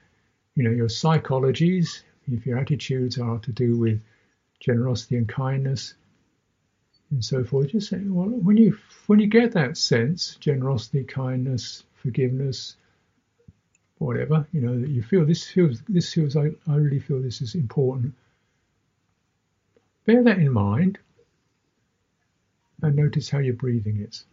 you 0.57 0.65
know, 0.65 0.71
your 0.71 0.89
psychologies, 0.89 2.03
if 2.27 2.47
your 2.47 2.59
attitudes 2.59 3.19
are 3.19 3.39
to 3.39 3.53
do 3.53 3.77
with 3.77 4.01
generosity 4.61 5.17
and 5.17 5.29
kindness 5.29 5.95
and 7.11 7.25
so 7.25 7.45
forth, 7.45 7.69
just 7.69 7.91
say, 7.91 8.01
well, 8.05 8.29
when 8.29 8.57
you 8.57 8.77
when 9.07 9.21
you 9.21 9.27
get 9.27 9.53
that 9.53 9.77
sense, 9.77 10.37
generosity, 10.41 11.05
kindness, 11.05 11.85
forgiveness, 11.95 12.77
whatever, 13.99 14.47
you 14.53 14.61
know, 14.61 14.81
that 14.81 14.89
you 14.89 15.03
feel 15.03 15.25
this 15.25 15.47
feels 15.47 15.81
this 15.89 16.13
feels 16.13 16.37
I, 16.37 16.51
I 16.67 16.77
really 16.77 16.99
feel 16.99 17.21
this 17.21 17.41
is 17.41 17.55
important. 17.55 18.15
Bear 20.07 20.23
that 20.25 20.39
in 20.39 20.53
mind 20.53 20.99
and 22.83 22.97
notice 22.97 23.31
how 23.31 23.39
your 23.39 23.55
breathing 23.55 24.01
is. 24.01 24.25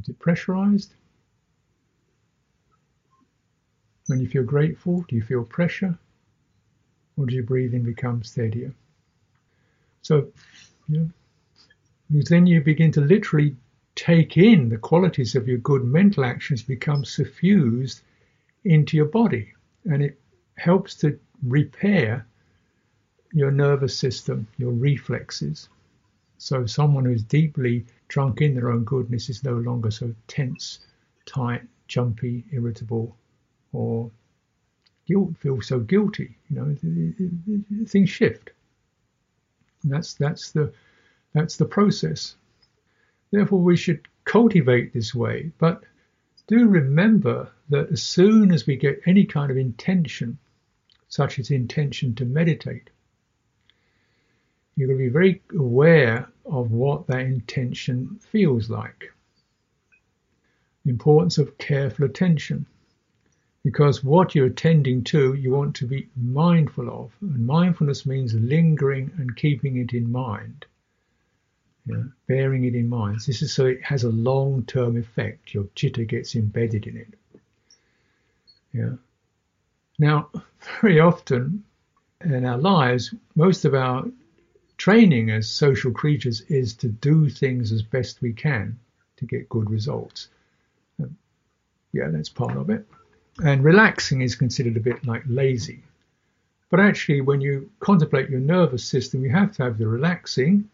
Is 0.00 0.08
it 0.08 0.18
pressurized? 0.18 0.92
When 4.06 4.20
you 4.20 4.28
feel 4.28 4.42
grateful, 4.42 5.04
do 5.08 5.16
you 5.16 5.22
feel 5.22 5.44
pressure? 5.44 5.98
Or 7.16 7.26
does 7.26 7.34
your 7.34 7.44
breathing 7.44 7.82
become 7.82 8.22
steadier? 8.22 8.74
So, 10.02 10.32
then 12.10 12.46
you 12.46 12.60
begin 12.60 12.92
to 12.92 13.00
literally 13.00 13.56
take 13.94 14.36
in 14.36 14.68
the 14.68 14.78
qualities 14.78 15.34
of 15.34 15.46
your 15.48 15.58
good 15.58 15.84
mental 15.84 16.24
actions 16.24 16.62
become 16.62 17.04
suffused 17.04 18.02
into 18.64 18.96
your 18.96 19.06
body 19.06 19.52
and 19.84 20.02
it 20.02 20.18
helps 20.56 20.94
to 20.96 21.18
repair 21.42 22.26
your 23.32 23.50
nervous 23.50 23.96
system, 23.96 24.46
your 24.58 24.72
reflexes. 24.72 25.68
So 26.38 26.66
someone 26.66 27.04
who's 27.04 27.22
deeply 27.22 27.86
drunk 28.08 28.40
in 28.40 28.54
their 28.54 28.70
own 28.70 28.84
goodness 28.84 29.28
is 29.28 29.44
no 29.44 29.54
longer 29.54 29.90
so 29.90 30.14
tense, 30.26 30.80
tight, 31.26 31.62
jumpy, 31.88 32.44
irritable, 32.52 33.16
or 33.72 34.10
guilt 35.06 35.36
feel 35.38 35.60
so 35.60 35.80
guilty. 35.80 36.36
You 36.50 36.56
know, 36.56 37.86
things 37.86 38.10
shift. 38.10 38.50
And 39.82 39.92
that's 39.92 40.14
that's 40.14 40.52
the 40.52 40.72
that's 41.32 41.56
the 41.56 41.64
process. 41.66 42.36
Therefore, 43.30 43.60
we 43.60 43.76
should 43.76 44.06
cultivate 44.24 44.92
this 44.92 45.14
way, 45.14 45.52
but 45.58 45.84
do 46.46 46.68
remember 46.68 47.50
that 47.70 47.90
as 47.90 48.02
soon 48.02 48.52
as 48.52 48.66
we 48.66 48.76
get 48.76 49.00
any 49.06 49.24
kind 49.24 49.50
of 49.50 49.56
intention, 49.56 50.38
such 51.08 51.38
as 51.38 51.50
intention 51.50 52.14
to 52.16 52.24
meditate, 52.24 52.90
you're 54.76 54.88
going 54.88 54.98
to 54.98 55.04
be 55.04 55.10
very 55.10 55.42
aware 55.56 56.28
of 56.44 56.70
what 56.70 57.06
that 57.06 57.20
intention 57.20 58.18
feels 58.20 58.68
like. 58.68 59.10
The 60.84 60.90
importance 60.90 61.38
of 61.38 61.56
careful 61.58 62.04
attention. 62.04 62.66
Because 63.64 64.04
what 64.04 64.34
you're 64.34 64.46
attending 64.46 65.02
to, 65.04 65.32
you 65.34 65.50
want 65.50 65.74
to 65.76 65.86
be 65.86 66.08
mindful 66.16 66.88
of. 66.90 67.12
And 67.22 67.46
mindfulness 67.46 68.04
means 68.04 68.34
lingering 68.34 69.10
and 69.16 69.34
keeping 69.34 69.78
it 69.78 69.94
in 69.94 70.12
mind. 70.12 70.66
bearing 72.26 72.64
it 72.64 72.74
in 72.74 72.88
mind. 72.88 73.20
This 73.26 73.40
is 73.42 73.52
so 73.52 73.66
it 73.66 73.82
has 73.82 74.04
a 74.04 74.10
long 74.10 74.64
term 74.66 74.98
effect. 74.98 75.54
Your 75.54 75.66
chitta 75.74 76.04
gets 76.04 76.36
embedded 76.36 76.86
in 76.86 76.96
it. 76.98 77.14
Yeah. 78.72 78.96
Now, 79.98 80.30
very 80.82 81.00
often 81.00 81.64
in 82.20 82.44
our 82.44 82.58
lives, 82.58 83.14
most 83.34 83.64
of 83.64 83.74
our 83.74 84.04
training 84.76 85.30
as 85.30 85.48
social 85.48 85.92
creatures 85.92 86.42
is 86.42 86.74
to 86.74 86.88
do 86.88 87.30
things 87.30 87.72
as 87.72 87.82
best 87.82 88.20
we 88.20 88.32
can 88.32 88.78
to 89.16 89.24
get 89.24 89.48
good 89.48 89.70
results. 89.70 90.28
Yeah, 91.92 92.08
that's 92.08 92.28
part 92.28 92.56
of 92.56 92.70
it. 92.70 92.86
And 93.42 93.64
relaxing 93.64 94.22
is 94.22 94.36
considered 94.36 94.76
a 94.76 94.80
bit 94.80 95.06
like 95.06 95.22
lazy. 95.26 95.82
But 96.70 96.80
actually, 96.80 97.20
when 97.20 97.40
you 97.40 97.70
contemplate 97.80 98.30
your 98.30 98.40
nervous 98.40 98.84
system, 98.84 99.24
you 99.24 99.30
have 99.30 99.52
to 99.56 99.64
have 99.64 99.78
the 99.78 99.86
relaxing 99.86 100.68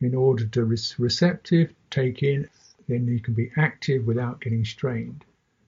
in 0.00 0.14
order 0.14 0.44
to 0.44 0.66
be 0.66 0.76
receptive, 0.98 1.72
take 1.90 2.22
in, 2.22 2.48
then 2.88 3.06
you 3.06 3.20
can 3.20 3.34
be 3.34 3.50
active 3.56 4.06
without 4.06 4.40
getting 4.40 4.64
strained. 4.64 5.24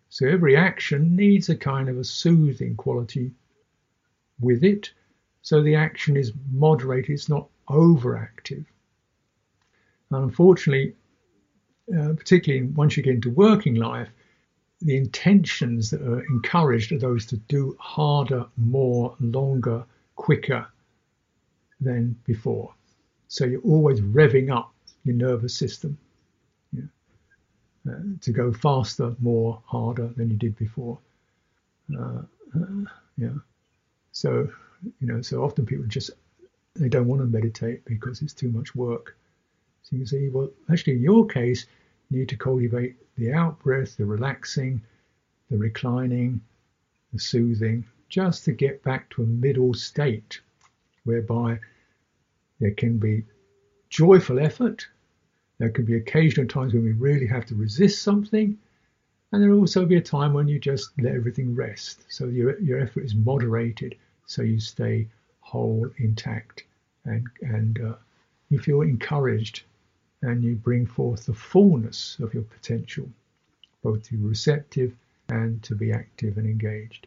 So 0.09 0.27
every 0.27 0.57
action 0.57 1.17
needs 1.17 1.49
a 1.49 1.57
kind 1.57 1.89
of 1.89 1.99
a 1.99 2.05
soothing 2.05 2.77
quality 2.77 3.33
with 4.41 4.63
it 4.65 4.93
so 5.47 5.63
the 5.63 5.77
action 5.77 6.17
is 6.17 6.33
moderated, 6.51 7.13
it's 7.13 7.29
not 7.29 7.47
overactive. 7.69 8.65
And 10.11 10.25
unfortunately, 10.25 10.97
uh, 11.97 12.15
particularly 12.15 12.67
once 12.67 12.97
you 12.97 13.05
get 13.05 13.15
into 13.15 13.31
working 13.31 13.77
life, 13.77 14.09
the 14.81 14.97
intentions 14.97 15.91
that 15.91 16.03
are 16.03 16.21
encouraged 16.27 16.93
are 16.93 16.99
those 16.99 17.27
to 17.27 17.37
do 17.37 17.77
harder, 17.79 18.47
more, 18.57 19.17
longer, 19.21 19.85
quicker 20.17 20.67
than 21.81 22.17
before. 22.25 22.73
So 23.29 23.45
you're 23.45 23.61
always 23.63 24.01
revving 24.01 24.51
up 24.51 24.73
your 25.05 25.17
nervous 25.17 25.55
system 25.55 25.99
uh, 27.89 27.93
to 28.21 28.33
go 28.33 28.53
faster, 28.53 29.15
more, 29.21 29.63
harder 29.65 30.09
than 30.17 30.31
you 30.31 30.37
did 30.37 30.57
before. 30.57 30.99
Uh, 31.97 32.23
uh 32.55 32.85
yeah. 33.17 33.35
So 34.13 34.49
you 35.01 35.07
know, 35.07 35.23
so 35.23 35.43
often 35.43 35.67
people 35.67 35.87
just 35.87 36.11
they 36.75 36.89
don't 36.89 37.07
want 37.07 37.23
to 37.23 37.27
meditate 37.27 37.85
because 37.85 38.23
it's 38.23 38.35
too 38.35 38.49
much 38.49 38.75
work. 38.75 39.17
So 39.83 39.91
you 39.93 39.99
can 40.01 40.07
say, 40.07 40.29
well, 40.29 40.51
actually, 40.71 40.95
in 40.95 41.03
your 41.03 41.27
case, 41.27 41.67
need 42.11 42.29
to 42.29 42.37
cultivate 42.37 42.97
the 43.17 43.33
out 43.33 43.59
breath, 43.61 43.97
the 43.97 44.05
relaxing, 44.05 44.83
the 45.51 45.57
reclining, 45.57 46.41
the 47.13 47.19
soothing, 47.19 47.85
just 48.09 48.45
to 48.45 48.53
get 48.53 48.83
back 48.83 49.11
to 49.11 49.23
a 49.23 49.27
middle 49.27 49.75
state 49.75 50.41
whereby 51.05 51.59
there 52.61 52.73
can 52.73 52.99
be 52.99 53.25
joyful 53.89 54.39
effort. 54.39 54.87
There 55.59 55.71
can 55.71 55.85
be 55.85 55.97
occasional 55.97 56.47
times 56.47 56.75
when 56.75 56.85
we 56.85 56.93
really 56.93 57.27
have 57.27 57.47
to 57.47 57.55
resist 57.55 58.03
something. 58.03 58.59
And 59.33 59.43
there'll 59.43 59.59
also 59.59 59.85
be 59.87 59.97
a 59.97 60.01
time 60.01 60.33
when 60.33 60.49
you 60.49 60.59
just 60.59 60.91
let 61.01 61.15
everything 61.15 61.55
rest. 61.55 62.05
So 62.09 62.27
your, 62.27 62.59
your 62.61 62.81
effort 62.81 63.05
is 63.05 63.15
moderated 63.15 63.97
so 64.27 64.43
you 64.43 64.61
stay 64.61 65.09
whole, 65.41 65.89
intact, 65.99 66.65
and, 67.05 67.27
and 67.41 67.81
uh, 67.81 67.95
you 68.51 68.59
feel 68.59 68.83
encouraged 68.83 69.63
and 70.23 70.43
you 70.43 70.57
bring 70.57 70.87
forth 70.87 71.27
the 71.27 71.35
fullness 71.35 72.19
of 72.21 72.35
your 72.35 72.43
potential, 72.43 73.09
both 73.83 74.05
to 74.05 74.17
be 74.17 74.25
receptive 74.25 74.95
and 75.29 75.63
to 75.63 75.75
be 75.75 75.93
active 75.93 76.39
and 76.39 76.47
engaged. 76.47 77.07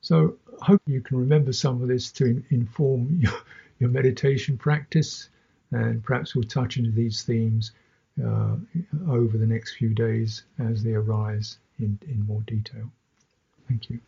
So 0.00 0.36
I 0.60 0.66
hope 0.66 0.82
you 0.86 1.00
can 1.00 1.18
remember 1.18 1.52
some 1.52 1.80
of 1.80 1.88
this 1.88 2.10
to 2.12 2.26
in, 2.26 2.44
inform 2.50 3.08
your, 3.20 3.32
your, 3.78 3.90
meditation 3.90 4.58
practice, 4.58 5.28
and 5.70 6.02
perhaps 6.02 6.34
we'll 6.34 6.44
touch 6.44 6.76
into 6.76 6.90
these 6.90 7.22
themes 7.22 7.72
uh, 8.22 8.56
over 9.08 9.38
the 9.38 9.46
next 9.46 9.76
few 9.76 9.94
days 9.94 10.44
as 10.58 10.82
they 10.82 10.92
arise 10.92 11.58
in, 11.78 11.98
in 12.08 12.26
more 12.26 12.42
detail. 12.42 12.90
Thank 13.68 13.90
you. 13.90 14.00